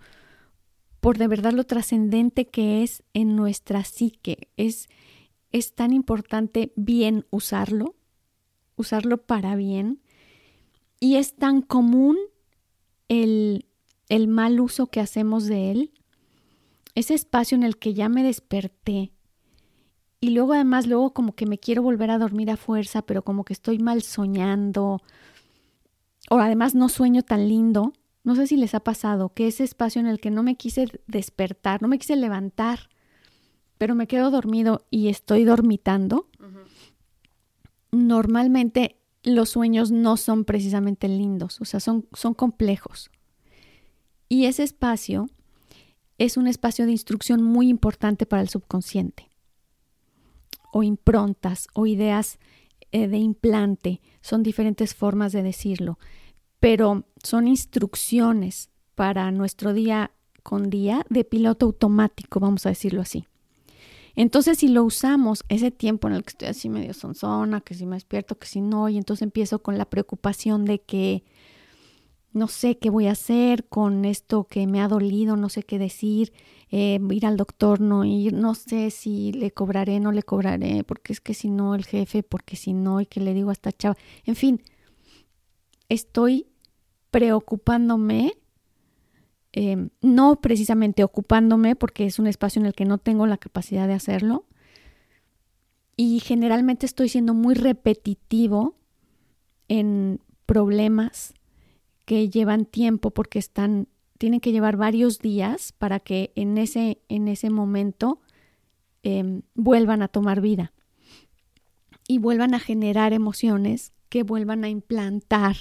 por 1.02 1.18
de 1.18 1.28
verdad 1.28 1.52
lo 1.52 1.66
trascendente 1.66 2.48
que 2.48 2.84
es 2.84 3.04
en 3.14 3.36
nuestra 3.36 3.84
psique. 3.84 4.48
Es, 4.56 4.88
es 5.52 5.76
tan 5.76 5.92
importante 5.92 6.72
bien 6.78 7.26
usarlo, 7.32 7.96
usarlo 8.78 9.18
para 9.18 9.56
bien, 9.58 10.02
y 11.02 11.18
es 11.18 11.36
tan 11.36 11.62
común 11.62 12.18
el, 13.10 13.66
el 14.08 14.30
mal 14.30 14.62
uso 14.62 14.88
que 14.88 15.02
hacemos 15.02 15.48
de 15.48 15.72
él 15.72 15.94
ese 16.96 17.14
espacio 17.14 17.56
en 17.56 17.64
el 17.64 17.78
que 17.78 17.94
ya 17.94 18.08
me 18.08 18.24
desperté 18.24 19.12
y 20.22 20.30
luego 20.30 20.54
además 20.54 20.86
luego 20.86 21.14
como 21.14 21.34
que 21.34 21.48
me 21.48 21.58
quiero 21.58 21.82
volver 21.82 22.12
a 22.12 22.20
dormir 22.20 22.52
a 22.52 22.58
fuerza, 22.58 23.02
pero 23.02 23.24
como 23.24 23.44
que 23.44 23.54
estoy 23.54 23.80
mal 23.80 24.04
soñando 24.04 25.02
o 26.30 26.38
además 26.38 26.76
no 26.76 26.90
sueño 26.90 27.24
tan 27.24 27.50
lindo. 27.50 27.94
No 28.24 28.36
sé 28.36 28.46
si 28.46 28.56
les 28.56 28.76
ha 28.76 28.82
pasado 28.82 29.30
que 29.30 29.48
ese 29.48 29.64
espacio 29.64 30.00
en 30.00 30.06
el 30.06 30.20
que 30.20 30.30
no 30.30 30.44
me 30.44 30.56
quise 30.56 30.86
despertar, 31.08 31.82
no 31.82 31.88
me 31.88 31.98
quise 31.98 32.16
levantar, 32.16 32.90
pero 33.80 33.96
me 33.96 34.06
quedo 34.06 34.30
dormido 34.30 34.86
y 34.92 35.08
estoy 35.08 35.44
dormitando. 35.44 36.28
Normalmente 37.92 39.01
los 39.24 39.50
sueños 39.50 39.92
no 39.92 40.18
son 40.18 40.46
precisamente 40.46 41.08
lindos, 41.08 41.62
o 41.62 41.66
sea, 41.66 41.80
son, 41.80 42.08
son 42.14 42.34
complejos. 42.34 43.12
Y 44.28 44.46
ese 44.46 44.64
espacio 44.64 45.30
es 46.18 46.38
un 46.38 46.48
espacio 46.48 46.86
de 46.86 46.92
instrucción 46.92 47.44
muy 47.44 47.70
importante 47.70 48.26
para 48.26 48.42
el 48.42 48.50
subconsciente. 48.50 49.28
o 50.74 50.84
improntas 50.84 51.68
o 51.74 51.86
ideas 51.86 52.40
eh, 52.94 53.10
de 53.10 53.18
implante, 53.18 54.00
son 54.22 54.42
diferentes 54.42 54.96
formas 54.96 55.34
de 55.34 55.44
decirlo, 55.44 56.00
pero 56.62 57.04
son 57.22 57.50
instrucciones 57.50 58.70
para 58.96 59.32
nuestro 59.32 59.74
día 59.74 60.12
con 60.44 60.70
día 60.70 61.06
de 61.10 61.26
piloto 61.26 61.66
automático, 61.66 62.40
vamos 62.40 62.66
a 62.66 62.70
decirlo 62.70 63.02
así. 63.02 63.28
Entonces, 64.16 64.58
si 64.58 64.68
lo 64.68 64.84
usamos 64.84 65.44
ese 65.50 65.72
tiempo 65.72 66.08
en 66.08 66.16
el 66.16 66.24
que 66.24 66.30
estoy 66.30 66.48
así 66.50 66.70
medio 66.70 66.94
sonzona, 66.94 67.62
que 67.62 67.74
si 67.74 67.86
me 67.86 67.96
despierto, 67.96 68.38
que 68.38 68.48
si 68.48 68.62
no, 68.62 68.90
y 68.90 68.98
entonces 68.98 69.24
empiezo 69.24 69.60
con 69.60 69.78
la 69.78 69.86
preocupación 69.86 70.66
de 70.66 70.82
que 70.82 71.24
no 72.34 72.48
sé 72.48 72.78
qué 72.78 72.90
voy 72.90 73.08
a 73.08 73.12
hacer 73.12 73.68
con 73.68 74.06
esto 74.06 74.46
que 74.46 74.66
me 74.68 74.82
ha 74.82 74.88
dolido, 74.88 75.36
no 75.36 75.50
sé 75.50 75.64
qué 75.64 75.78
decir, 75.78 76.32
eh, 76.70 77.00
ir 77.10 77.26
al 77.26 77.36
doctor, 77.36 77.82
no 77.82 78.06
ir, 78.06 78.34
no 78.34 78.56
sé 78.56 78.90
si 78.92 79.34
le 79.34 79.52
cobraré, 79.52 80.00
no 80.00 80.12
le 80.12 80.24
cobraré, 80.24 80.84
porque 80.86 81.12
es 81.14 81.20
que 81.20 81.34
si 81.34 81.50
no 81.50 81.76
el 81.76 81.86
jefe, 81.86 82.24
porque 82.24 82.56
si 82.56 82.74
no, 82.74 83.02
y 83.02 83.06
que 83.06 83.20
le 83.20 83.34
digo 83.34 83.50
a 83.50 83.54
esta 83.54 83.72
chava, 83.74 83.98
en 84.26 84.36
fin, 84.36 84.62
estoy 85.90 86.48
preocupándome, 87.12 88.34
eh, 89.54 89.90
no 90.02 90.40
precisamente 90.42 91.04
ocupándome, 91.04 91.76
porque 91.76 92.06
es 92.06 92.20
un 92.20 92.28
espacio 92.28 92.62
en 92.62 92.68
el 92.68 92.74
que 92.74 92.86
no 92.86 92.98
tengo 92.98 93.28
la 93.28 93.38
capacidad 93.38 93.88
de 93.88 93.94
hacerlo, 93.94 94.46
y 95.98 96.20
generalmente 96.20 96.86
estoy 96.86 97.10
siendo 97.10 97.34
muy 97.34 97.54
repetitivo 97.54 98.76
en 99.68 100.20
problemas 100.46 101.34
que 102.06 102.30
llevan 102.30 102.66
tiempo 102.66 103.12
porque 103.12 103.40
están, 103.40 103.88
tienen 104.18 104.40
que 104.40 104.52
llevar 104.52 104.78
varios 104.78 105.20
días 105.20 105.74
para 105.74 106.00
que 106.00 106.32
en 106.36 106.58
ese, 106.58 107.00
en 107.08 107.28
ese 107.28 107.50
momento 107.50 108.20
em, 109.04 109.44
vuelvan 109.54 110.02
a 110.02 110.08
tomar 110.08 110.42
vida. 110.42 110.74
Y 112.08 112.18
vuelvan 112.18 112.54
a 112.54 112.60
generar 112.60 113.14
emociones 113.14 113.94
que 114.10 114.24
vuelvan 114.24 114.64
a 114.64 114.70
implantar 114.70 115.56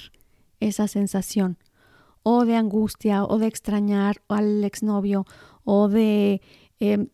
esa 0.59 0.87
sensación 0.87 1.57
o 2.23 2.45
de 2.45 2.55
angustia 2.55 3.23
o 3.25 3.37
de 3.37 3.47
extrañar 3.47 4.21
al 4.27 4.63
exnovio 4.63 5.25
o 5.63 5.87
de, 5.87 6.41
em, 6.79 7.09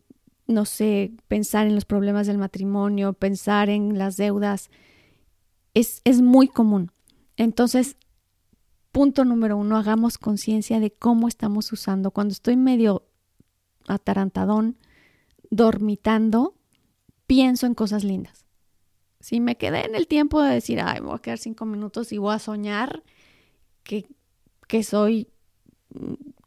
no 0.48 0.66
sé, 0.66 1.14
pensar 1.28 1.68
en 1.68 1.76
los 1.76 1.86
problemas 1.86 2.28
del 2.28 2.38
matrimonio, 2.38 3.14
pensar 3.14 3.70
en 3.70 3.98
las 3.98 4.18
deudas. 4.18 4.70
Es, 5.74 6.02
es 6.04 6.22
muy 6.22 6.48
común. 6.48 6.92
Entonces, 7.36 7.98
punto 8.92 9.26
número 9.26 9.58
uno, 9.58 9.78
hagamos 9.78 10.18
conciencia 10.18 10.80
de 10.80 10.92
cómo 10.92 11.28
estamos 11.28 11.72
usando. 11.72 12.12
Cuando 12.12 12.32
estoy 12.32 12.58
medio 12.58 13.08
atarantadón, 13.88 14.78
dormitando, 15.50 16.56
pienso 17.26 17.66
en 17.66 17.76
cosas 17.76 18.04
lindas. 18.04 18.46
Si 19.20 19.40
me 19.40 19.58
quedé 19.58 19.86
en 19.86 19.96
el 19.96 20.08
tiempo 20.08 20.42
de 20.42 20.54
decir, 20.54 20.80
ay, 20.82 21.02
me 21.02 21.08
voy 21.08 21.16
a 21.16 21.22
quedar 21.22 21.38
cinco 21.38 21.66
minutos 21.66 22.12
y 22.12 22.18
voy 22.18 22.34
a 22.34 22.40
soñar 22.40 23.04
que, 23.84 24.08
que 24.68 24.84
soy 24.84 25.28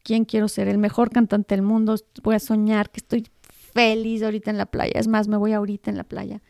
quien 0.03 0.25
quiero 0.25 0.49
ser, 0.49 0.69
el 0.69 0.79
mejor 0.79 1.11
cantante 1.11 1.55
del 1.55 1.63
mundo, 1.63 1.97
voy 2.23 2.35
a 2.35 2.41
soñar 2.41 2.91
que 2.91 3.01
estoy 3.01 3.27
feliz 3.43 4.23
ahorita 4.23 4.51
en 4.51 4.59
la 4.59 4.67
playa. 4.67 4.93
Es 4.95 5.09
más, 5.09 5.29
me 5.29 5.37
voy 5.37 5.53
ahorita 5.53 5.91
en 5.91 5.97
la 5.97 6.05
playa. 6.05 6.43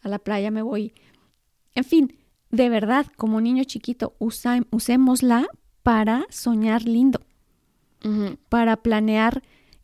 A 0.00 0.08
la 0.08 0.18
playa 0.18 0.50
me 0.50 0.62
voy. 0.62 0.92
En 1.74 1.84
fin, 1.84 2.16
de 2.50 2.68
verdad, 2.68 3.06
como 3.16 3.40
niño 3.40 3.64
chiquito, 3.64 4.14
usémosla 4.18 5.46
para 5.82 6.26
soñar 6.30 6.84
lindo, 6.84 7.20
para 8.48 8.76
planear. 8.76 9.42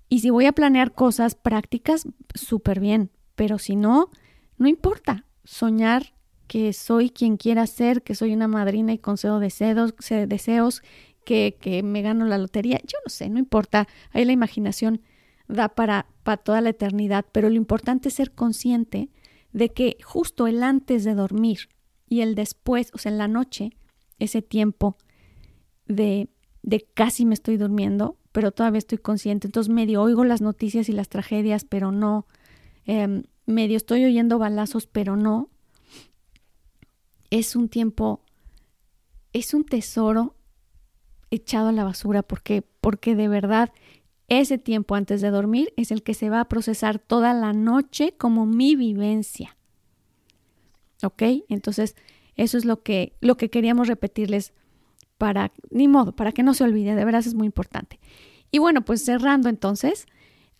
Y 0.08 0.20
si 0.20 0.30
voy 0.30 0.46
a 0.46 0.52
planear 0.52 0.92
cosas 0.92 1.34
prácticas, 1.34 2.06
súper 2.34 2.80
bien. 2.80 3.10
Pero 3.34 3.58
si 3.58 3.74
no, 3.76 4.10
no 4.58 4.68
importa. 4.68 5.24
Soñar 5.44 6.14
que 6.46 6.72
soy 6.72 7.10
quien 7.10 7.36
quiera 7.36 7.66
ser, 7.66 8.02
que 8.02 8.14
soy 8.14 8.32
una 8.32 8.48
madrina 8.48 8.92
y 8.92 8.98
concedo 8.98 9.40
deseos, 9.40 9.94
deseos 10.28 10.82
que, 11.24 11.82
me 11.84 12.02
gano 12.02 12.24
la 12.26 12.38
lotería. 12.38 12.80
Yo 12.86 12.98
no 13.04 13.10
sé, 13.10 13.28
no 13.28 13.38
importa. 13.38 13.88
Ahí 14.10 14.24
la 14.24 14.32
imaginación 14.32 15.00
da 15.48 15.68
para, 15.68 16.06
para 16.22 16.36
toda 16.36 16.60
la 16.60 16.70
eternidad. 16.70 17.24
Pero 17.32 17.48
lo 17.48 17.56
importante 17.56 18.08
es 18.08 18.14
ser 18.14 18.32
consciente 18.32 19.10
de 19.52 19.70
que 19.70 19.98
justo 20.02 20.46
el 20.46 20.62
antes 20.62 21.04
de 21.04 21.14
dormir, 21.14 21.68
y 22.08 22.20
el 22.20 22.34
después, 22.34 22.90
o 22.94 22.98
sea, 22.98 23.10
en 23.12 23.18
la 23.18 23.28
noche, 23.28 23.70
ese 24.18 24.42
tiempo 24.42 24.96
de, 25.86 26.28
de 26.62 26.86
casi 26.94 27.24
me 27.24 27.34
estoy 27.34 27.56
durmiendo, 27.56 28.18
pero 28.32 28.52
todavía 28.52 28.78
estoy 28.78 28.98
consciente. 28.98 29.48
Entonces 29.48 29.72
medio 29.72 30.02
oigo 30.02 30.24
las 30.24 30.40
noticias 30.40 30.88
y 30.88 30.92
las 30.92 31.08
tragedias, 31.08 31.64
pero 31.64 31.92
no. 31.92 32.26
Em, 32.84 33.24
medio 33.46 33.76
estoy 33.76 34.04
oyendo 34.04 34.38
balazos, 34.38 34.86
pero 34.86 35.16
no. 35.16 35.50
Es 37.30 37.56
un 37.56 37.68
tiempo, 37.68 38.22
es 39.32 39.54
un 39.54 39.64
tesoro 39.64 40.36
echado 41.34 41.68
a 41.68 41.72
la 41.72 41.84
basura. 41.84 42.22
porque 42.22 42.62
Porque 42.80 43.14
de 43.14 43.28
verdad 43.28 43.72
ese 44.28 44.58
tiempo 44.58 44.94
antes 44.94 45.20
de 45.20 45.30
dormir 45.30 45.72
es 45.76 45.90
el 45.90 46.02
que 46.02 46.14
se 46.14 46.30
va 46.30 46.40
a 46.40 46.48
procesar 46.48 46.98
toda 46.98 47.34
la 47.34 47.52
noche 47.52 48.14
como 48.16 48.46
mi 48.46 48.74
vivencia. 48.76 49.56
¿Ok? 51.02 51.22
Entonces, 51.48 51.96
eso 52.36 52.56
es 52.56 52.64
lo 52.64 52.82
que, 52.82 53.14
lo 53.20 53.36
que 53.36 53.50
queríamos 53.50 53.88
repetirles 53.88 54.52
para, 55.18 55.52
ni 55.70 55.88
modo, 55.88 56.16
para 56.16 56.32
que 56.32 56.42
no 56.42 56.54
se 56.54 56.64
olvide, 56.64 56.94
de 56.94 57.04
verdad 57.04 57.20
es 57.24 57.34
muy 57.34 57.46
importante. 57.46 58.00
Y 58.50 58.58
bueno, 58.58 58.84
pues 58.84 59.04
cerrando 59.04 59.48
entonces, 59.48 60.06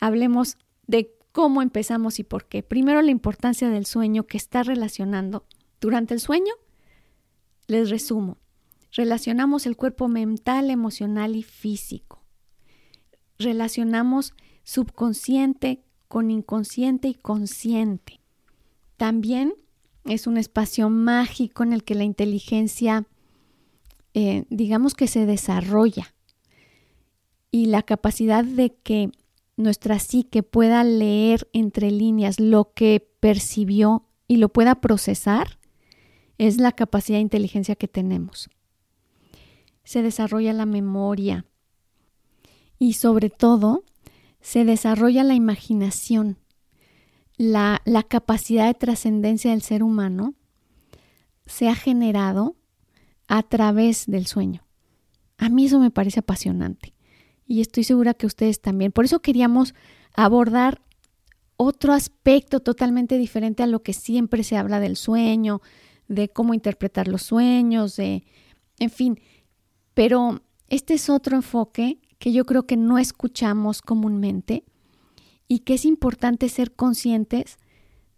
hablemos 0.01 0.59
de 0.87 1.15
cómo 1.33 1.63
empezamos 1.63 2.19
y 2.19 2.25
por 2.25 2.47
qué. 2.47 2.63
Primero, 2.63 3.03
la 3.03 3.11
importancia 3.11 3.69
del 3.69 3.87
sueño 3.87 4.27
que 4.27 4.37
está 4.37 4.63
relacionando. 4.63 5.47
Durante 5.81 6.15
el 6.15 6.21
sueño, 6.21 6.55
les 7.67 7.91
resumo, 7.91 8.39
relacionamos 8.95 9.67
el 9.67 9.77
cuerpo 9.77 10.09
mental, 10.09 10.71
emocional 10.71 11.37
y 11.37 11.43
físico. 11.43 12.23
Relacionamos 13.39 14.35
subconsciente 14.63 15.83
con 16.09 16.31
inconsciente 16.31 17.09
y 17.09 17.15
consciente. 17.15 18.21
También 18.97 19.55
es 20.05 20.27
un 20.27 20.39
espacio 20.39 20.89
mágico 20.89 21.65
en 21.65 21.73
el 21.73 21.83
que 21.83 21.97
la 21.97 22.05
inteligencia, 22.05 23.07
eh, 24.15 24.45
digamos 24.49 24.95
que 24.95 25.09
se 25.09 25.27
desarrolla 25.27 26.15
y 27.51 27.67
la 27.67 27.83
capacidad 27.83 28.45
de 28.45 28.75
que 28.77 29.11
nuestra 29.57 29.99
psique 29.99 30.43
pueda 30.43 30.85
leer 30.85 31.49
entre 31.53 31.91
líneas 31.91 32.39
lo 32.39 32.73
que 32.75 33.09
percibió 33.21 34.07
y 34.29 34.37
lo 34.37 34.49
pueda 34.51 34.81
procesar, 34.81 35.59
es 36.39 36.59
la 36.59 36.73
capacidad 36.73 37.19
de 37.19 37.23
inteligencia 37.23 37.77
que 37.77 37.89
tenemos. 37.89 38.49
Se 39.85 40.03
desarrolla 40.03 40.53
la 40.53 40.66
memoria 40.66 41.44
y 42.79 42.94
sobre 42.94 43.31
todo 43.31 43.85
se 44.40 44.64
desarrolla 44.64 45.25
la 45.25 45.35
imaginación 45.35 46.38
la, 47.37 48.03
capacidad 48.09 48.66
de 48.66 48.75
trascendencia 48.75 49.51
del 49.51 49.62
ser 49.62 49.83
humano 49.83 50.35
se 51.47 51.68
ha 51.68 51.75
generado 51.75 52.57
a 53.27 53.42
través 53.42 54.07
del 54.07 54.27
sueño. 54.27 54.64
A 55.38 55.49
mí 55.49 55.66
eso 55.66 55.81
me 55.81 55.90
parece 55.90 56.20
apasionante 56.20 56.94
y 57.47 57.61
estoy 57.61 57.85
segura 57.85 58.14
que 58.14 58.27
ustedes 58.27 58.61
también. 58.61 58.92
Por 58.92 59.05
eso 59.05 59.20
queríamos 59.20 59.75
abordar 60.14 60.81
otro 61.57 61.92
aspecto 61.92 62.61
totalmente 62.61 63.18
diferente 63.18 63.62
a 63.62 63.66
lo 63.66 63.83
que 63.83 63.92
siempre 63.92 64.44
se 64.44 64.57
habla 64.57 64.81
del 64.81 64.97
sueño, 64.97 65.61
de 66.09 66.29
cómo 66.29 66.55
interpretar 66.55 67.09
los 67.09 67.23
sueños, 67.23 67.97
de, 67.97 68.25
en 68.79 68.90
fin. 68.90 69.20
Pero 69.95 70.43
este 70.69 70.95
es 70.95 71.09
otro 71.09 71.37
enfoque 71.37 72.01
que 72.19 72.33
yo 72.33 72.45
creo 72.45 72.67
que 72.67 72.77
no 72.77 72.99
escuchamos 72.99 73.83
comúnmente 73.83 74.65
y 75.49 75.61
que 75.61 75.75
es 75.75 75.85
importante 75.85 76.49
ser 76.49 76.75
conscientes 76.75 77.59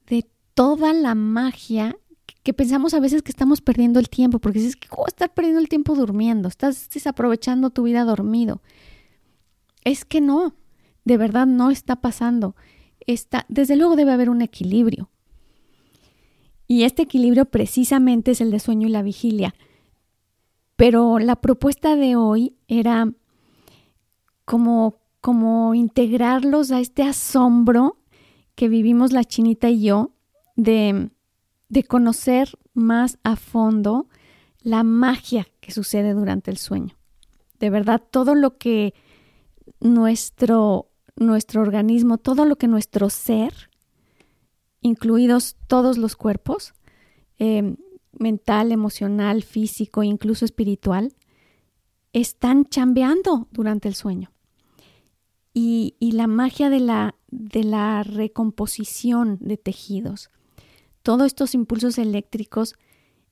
de 0.07 0.27
toda 0.55 0.93
la 0.93 1.15
magia 1.15 1.97
que 2.43 2.55
pensamos 2.55 2.95
a 2.95 3.01
veces 3.01 3.23
que 3.23 3.33
estamos 3.33 3.61
perdiendo 3.61 3.99
el 3.99 4.09
tiempo, 4.09 4.39
porque 4.39 4.61
dices, 4.61 4.77
¿cómo 4.89 5.09
estar 5.09 5.35
perdiendo 5.35 5.61
el 5.61 5.69
tiempo 5.69 5.97
durmiendo? 5.97 6.49
Estás 6.49 6.89
desaprovechando 6.89 7.71
tu 7.71 7.83
vida 7.83 8.05
dormido. 8.05 8.63
Es 9.83 10.05
que 10.05 10.21
no, 10.21 10.55
de 11.05 11.17
verdad 11.17 11.47
no 11.47 11.73
está 11.73 11.97
pasando. 11.97 12.55
Está, 13.01 13.47
desde 13.49 13.75
luego 13.75 13.97
debe 13.97 14.13
haber 14.13 14.31
un 14.31 14.43
equilibrio. 14.43 15.11
Y 16.69 16.85
este 16.85 17.03
equilibrio 17.03 17.47
precisamente 17.47 18.31
es 18.31 18.41
el 18.41 18.53
de 18.53 18.61
sueño 18.61 18.87
y 18.87 18.91
la 18.91 19.03
vigilia. 19.03 19.55
Pero 20.77 21.19
la 21.19 21.37
propuesta 21.37 21.97
de 21.97 22.17
hoy 22.17 22.57
era 22.69 23.11
como 24.45 25.01
como 25.27 25.75
integrarlos 25.75 26.71
a 26.71 26.79
este 26.79 27.03
asombro 27.03 27.97
que 28.55 28.69
vivimos 28.69 29.11
la 29.11 29.25
chinita 29.25 29.69
y 29.69 29.83
yo 29.83 30.13
de, 30.55 31.11
de 31.69 31.83
conocer 31.83 32.57
más 32.75 33.19
a 33.25 33.35
fondo 33.35 34.07
la 34.61 34.85
magia 34.85 35.49
que 35.59 35.73
sucede 35.73 36.15
durante 36.15 36.53
el 36.53 36.59
sueño. 36.59 36.97
De 37.59 37.71
verdad, 37.71 38.01
todo 38.09 38.37
lo 38.37 38.57
que 38.57 38.95
nuestro, 39.81 40.91
nuestro 41.17 41.61
organismo, 41.61 42.19
todo 42.19 42.45
lo 42.45 42.55
que 42.55 42.69
nuestro 42.69 43.11
ser 43.11 43.53
incluidos 44.81 45.57
todos 45.67 45.99
los 45.99 46.15
cuerpos, 46.15 46.73
eh, 47.41 47.75
mental, 48.19 48.73
emocional, 48.73 49.43
físico, 49.43 50.03
incluso 50.03 50.45
espiritual, 50.45 51.15
están 52.13 52.65
chambeando 52.65 53.49
durante 53.51 53.89
el 53.89 53.95
sueño. 53.95 54.33
Y, 55.53 55.95
la 56.01 56.27
magia 56.27 56.71
de 56.71 56.81
la, 56.81 57.15
de 57.29 57.65
la 57.65 58.03
recomposición 58.03 59.39
de 59.41 59.57
tejidos, 59.57 60.31
todos 61.03 61.27
estos 61.27 61.55
impulsos 61.55 61.99
eléctricos, 61.99 62.75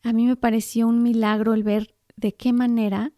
a 0.02 0.12
mí 0.12 0.26
me 0.26 0.36
pareció 0.36 0.86
un 0.86 1.02
milagro 1.02 1.54
el 1.54 1.62
ver 1.62 1.94
de 2.16 2.34
qué 2.34 2.52
manera 2.52 3.12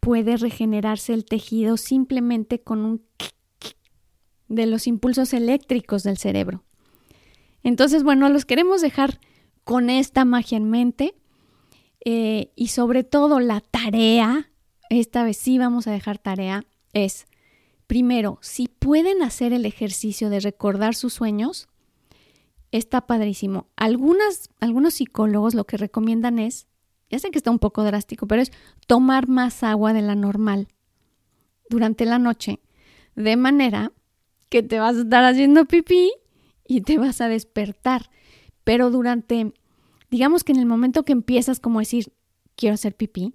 puede 0.00 0.36
regenerarse 0.36 1.14
el 1.14 1.24
tejido 1.24 1.76
simplemente 1.76 2.60
con 2.60 2.84
un 2.84 3.02
de 4.48 4.66
los 4.66 4.86
impulsos 4.86 5.32
eléctricos 5.32 6.02
del 6.02 6.18
cerebro. 6.18 6.62
Entonces, 7.62 8.02
bueno, 8.02 8.28
los 8.28 8.44
queremos 8.44 8.82
dejar 8.82 9.18
con 9.64 9.90
esta 9.90 10.24
magia 10.24 10.56
en 10.56 10.70
mente 10.70 11.14
eh, 12.04 12.52
y 12.54 12.68
sobre 12.68 13.02
todo 13.02 13.40
la 13.40 13.60
tarea, 13.60 14.50
esta 14.90 15.24
vez 15.24 15.36
sí 15.36 15.58
vamos 15.58 15.86
a 15.86 15.92
dejar 15.92 16.18
tarea, 16.18 16.64
es, 16.92 17.26
primero, 17.86 18.38
si 18.42 18.68
pueden 18.68 19.22
hacer 19.22 19.52
el 19.52 19.66
ejercicio 19.66 20.30
de 20.30 20.40
recordar 20.40 20.94
sus 20.94 21.14
sueños, 21.14 21.68
está 22.70 23.06
padrísimo. 23.06 23.68
Algunas, 23.76 24.50
algunos 24.60 24.94
psicólogos 24.94 25.54
lo 25.54 25.64
que 25.64 25.76
recomiendan 25.76 26.38
es 26.38 26.66
ya 27.10 27.18
sé 27.18 27.30
que 27.30 27.38
está 27.38 27.50
un 27.50 27.58
poco 27.58 27.84
drástico, 27.84 28.26
pero 28.26 28.42
es 28.42 28.50
tomar 28.86 29.28
más 29.28 29.62
agua 29.62 29.92
de 29.92 30.02
la 30.02 30.14
normal 30.14 30.68
durante 31.68 32.04
la 32.04 32.18
noche, 32.18 32.60
de 33.14 33.36
manera 33.36 33.92
que 34.48 34.62
te 34.62 34.80
vas 34.80 34.96
a 34.96 35.02
estar 35.02 35.24
haciendo 35.24 35.64
pipí 35.64 36.12
y 36.66 36.80
te 36.80 36.98
vas 36.98 37.20
a 37.20 37.28
despertar. 37.28 38.10
Pero 38.64 38.90
durante, 38.90 39.52
digamos 40.10 40.42
que 40.42 40.52
en 40.52 40.58
el 40.58 40.66
momento 40.66 41.04
que 41.04 41.12
empiezas 41.12 41.60
como 41.60 41.80
decir, 41.80 42.12
quiero 42.56 42.74
hacer 42.74 42.96
pipí, 42.96 43.34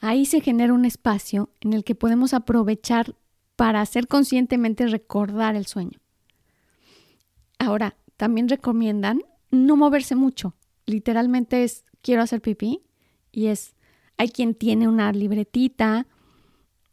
ahí 0.00 0.24
se 0.24 0.40
genera 0.40 0.72
un 0.72 0.84
espacio 0.84 1.50
en 1.60 1.72
el 1.72 1.84
que 1.84 1.94
podemos 1.94 2.32
aprovechar 2.34 3.14
para 3.56 3.80
hacer 3.80 4.08
conscientemente 4.08 4.86
recordar 4.86 5.56
el 5.56 5.66
sueño. 5.66 6.00
Ahora, 7.58 7.96
también 8.16 8.48
recomiendan 8.48 9.22
no 9.50 9.76
moverse 9.76 10.16
mucho. 10.16 10.54
Literalmente 10.86 11.64
es 11.64 11.84
quiero 12.02 12.22
hacer 12.22 12.40
pipí 12.40 12.82
y 13.32 13.46
es, 13.46 13.74
hay 14.16 14.28
quien 14.28 14.54
tiene 14.54 14.88
una 14.88 15.12
libretita, 15.12 16.06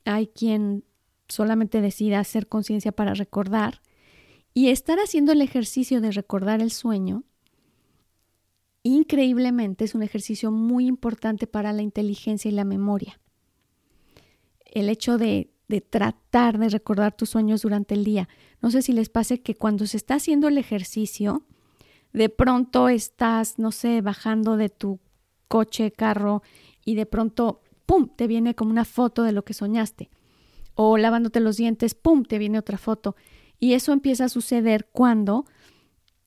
hay 0.06 0.28
quien 0.28 0.84
solamente 1.28 1.82
decide 1.82 2.16
hacer 2.16 2.48
conciencia 2.48 2.92
para 2.92 3.14
recordar 3.14 3.82
y 4.54 4.70
estar 4.70 5.00
haciendo 5.00 5.32
el 5.32 5.42
ejercicio 5.42 6.02
de 6.02 6.12
recordar 6.12 6.62
el 6.62 6.72
sueño, 6.72 7.24
increíblemente 8.84 9.86
es 9.86 9.96
un 9.96 10.04
ejercicio 10.04 10.52
muy 10.52 10.88
importante 10.88 11.48
para 11.48 11.74
la 11.74 11.82
inteligencia 11.82 12.50
y 12.50 12.54
la 12.54 12.66
memoria. 12.66 13.20
El 14.66 14.90
hecho 14.90 15.18
de, 15.18 15.52
tratar 15.90 16.58
de 16.58 16.68
recordar 16.68 17.16
tus 17.16 17.30
sueños 17.30 17.62
durante 17.62 17.94
el 17.94 18.04
día. 18.04 18.28
No 18.62 18.72
sé 18.72 18.82
si 18.82 18.92
les 18.92 19.08
pase 19.08 19.42
que 19.42 19.56
cuando 19.56 19.86
se 19.88 19.96
está 19.96 20.16
haciendo 20.16 20.50
el 20.50 20.58
ejercicio, 20.58 21.44
de 22.12 22.28
pronto 22.28 22.90
estás, 22.90 23.58
no 23.58 23.72
sé, 23.72 24.02
bajando 24.02 24.58
de 24.58 24.68
tu 24.68 25.00
coche, 25.48 25.92
carro, 25.92 26.44
y 26.84 26.96
de 26.96 27.06
pronto, 27.06 27.62
¡pum!, 27.86 28.10
te 28.14 28.28
viene 28.28 28.54
como 28.54 28.72
una 28.72 28.84
foto 28.84 29.24
de 29.24 29.32
lo 29.32 29.46
que 29.46 29.54
soñaste. 29.54 30.10
O 30.76 30.98
lavándote 30.98 31.40
los 31.40 31.56
dientes, 31.56 31.96
¡pum!, 31.96 32.24
te 32.24 32.38
viene 32.38 32.60
otra 32.60 32.78
foto. 32.78 33.16
Y 33.62 33.76
eso 33.76 33.94
empieza 33.94 34.26
a 34.26 34.30
suceder 34.30 34.90
cuando 34.92 35.46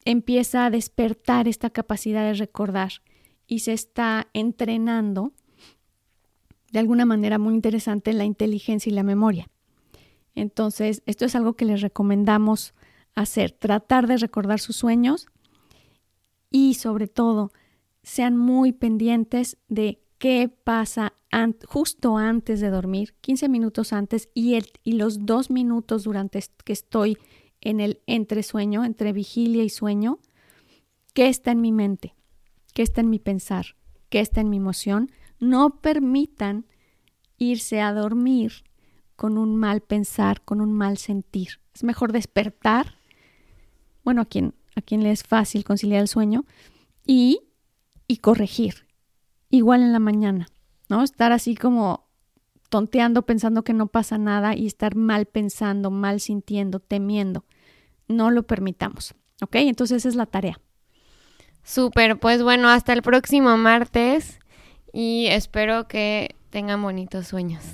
empieza 0.05 0.65
a 0.65 0.71
despertar 0.71 1.49
esta 1.49 1.69
capacidad 1.69 2.23
de 2.23 2.35
recordar 2.35 3.03
y 3.49 3.59
se 3.59 3.73
está 3.73 4.29
entrenando 4.33 5.33
de 6.71 6.79
alguna 6.79 7.05
manera 7.05 7.39
muy 7.39 7.55
interesante 7.55 8.13
la 8.13 8.25
inteligencia 8.25 8.89
y 8.89 8.95
la 8.95 9.03
memoria. 9.03 9.51
Entonces, 10.37 11.03
esto 11.07 11.25
es 11.25 11.35
algo 11.35 11.55
que 11.55 11.65
les 11.65 11.81
recomendamos 11.81 12.73
hacer, 13.17 13.51
tratar 13.51 14.07
de 14.07 14.17
recordar 14.17 14.61
sus 14.61 14.77
sueños 14.77 15.27
y 16.51 16.75
sobre 16.75 17.09
todo 17.09 17.51
sean 18.05 18.37
muy 18.37 18.71
pendientes 18.71 19.57
de 19.67 20.01
qué 20.19 20.49
pasa 20.49 21.15
justo 21.67 22.17
antes 22.17 22.61
de 22.61 22.71
dormir, 22.71 23.15
15 23.21 23.49
minutos 23.49 23.93
antes 23.93 24.29
y, 24.35 24.59
y 24.83 24.93
los 24.93 25.27
dos 25.27 25.51
minutos 25.51 26.05
durante 26.05 26.43
que 26.65 26.73
estoy 26.73 27.19
en 27.61 27.81
el 27.81 28.01
entresueño, 28.07 28.85
entre 28.85 29.13
vigilia 29.13 29.65
y 29.65 29.71
sueño, 29.71 30.19
qué 31.13 31.29
está 31.29 31.53
en 31.53 31.61
mi 31.61 31.73
mente, 31.73 32.15
qué 32.73 32.83
está 32.83 33.01
en 33.01 33.11
mi 33.11 33.19
pensar, 33.19 33.77
qué 34.11 34.21
está 34.21 34.41
en 34.41 34.51
mi 34.51 34.59
emoción. 34.59 35.11
No 35.41 35.81
permitan 35.81 36.67
irse 37.39 37.81
a 37.81 37.93
dormir 37.93 38.65
con 39.17 39.39
un 39.39 39.57
mal 39.57 39.81
pensar, 39.81 40.43
con 40.43 40.61
un 40.61 40.73
mal 40.73 40.99
sentir. 40.99 41.61
Es 41.75 41.85
mejor 41.85 42.13
despertar, 42.13 42.99
bueno, 44.05 44.23
a 44.23 44.25
quien, 44.27 44.55
a 44.77 44.83
quien 44.83 45.03
le 45.03 45.11
es 45.11 45.23
fácil 45.23 45.65
conciliar 45.65 46.01
el 46.01 46.09
sueño, 46.09 46.45
y 47.07 47.41
y 48.07 48.19
corregir. 48.19 48.87
Igual 49.51 49.83
en 49.83 49.93
la 49.93 49.99
mañana, 49.99 50.49
¿no? 50.89 51.03
Estar 51.03 51.33
así 51.33 51.55
como 51.55 52.05
tonteando 52.69 53.23
pensando 53.23 53.63
que 53.63 53.73
no 53.73 53.87
pasa 53.87 54.19
nada 54.19 54.57
y 54.57 54.67
estar 54.67 54.97
mal 54.97 55.27
pensando, 55.27 55.91
mal 55.91 56.21
sintiendo, 56.21 56.81
temiendo. 56.81 57.45
No 58.09 58.31
lo 58.31 58.45
permitamos, 58.45 59.15
¿ok? 59.43 59.57
Entonces 59.57 59.99
esa 59.99 60.09
es 60.09 60.17
la 60.17 60.27
tarea. 60.27 60.61
Súper, 61.63 62.19
pues 62.19 62.43
bueno, 62.43 62.69
hasta 62.69 62.93
el 62.93 63.03
próximo 63.03 63.57
martes 63.57 64.39
y 64.93 65.27
espero 65.29 65.89
que 65.89 66.37
tengan 66.51 66.83
bonitos 66.83 67.29
sueños. 67.29 67.65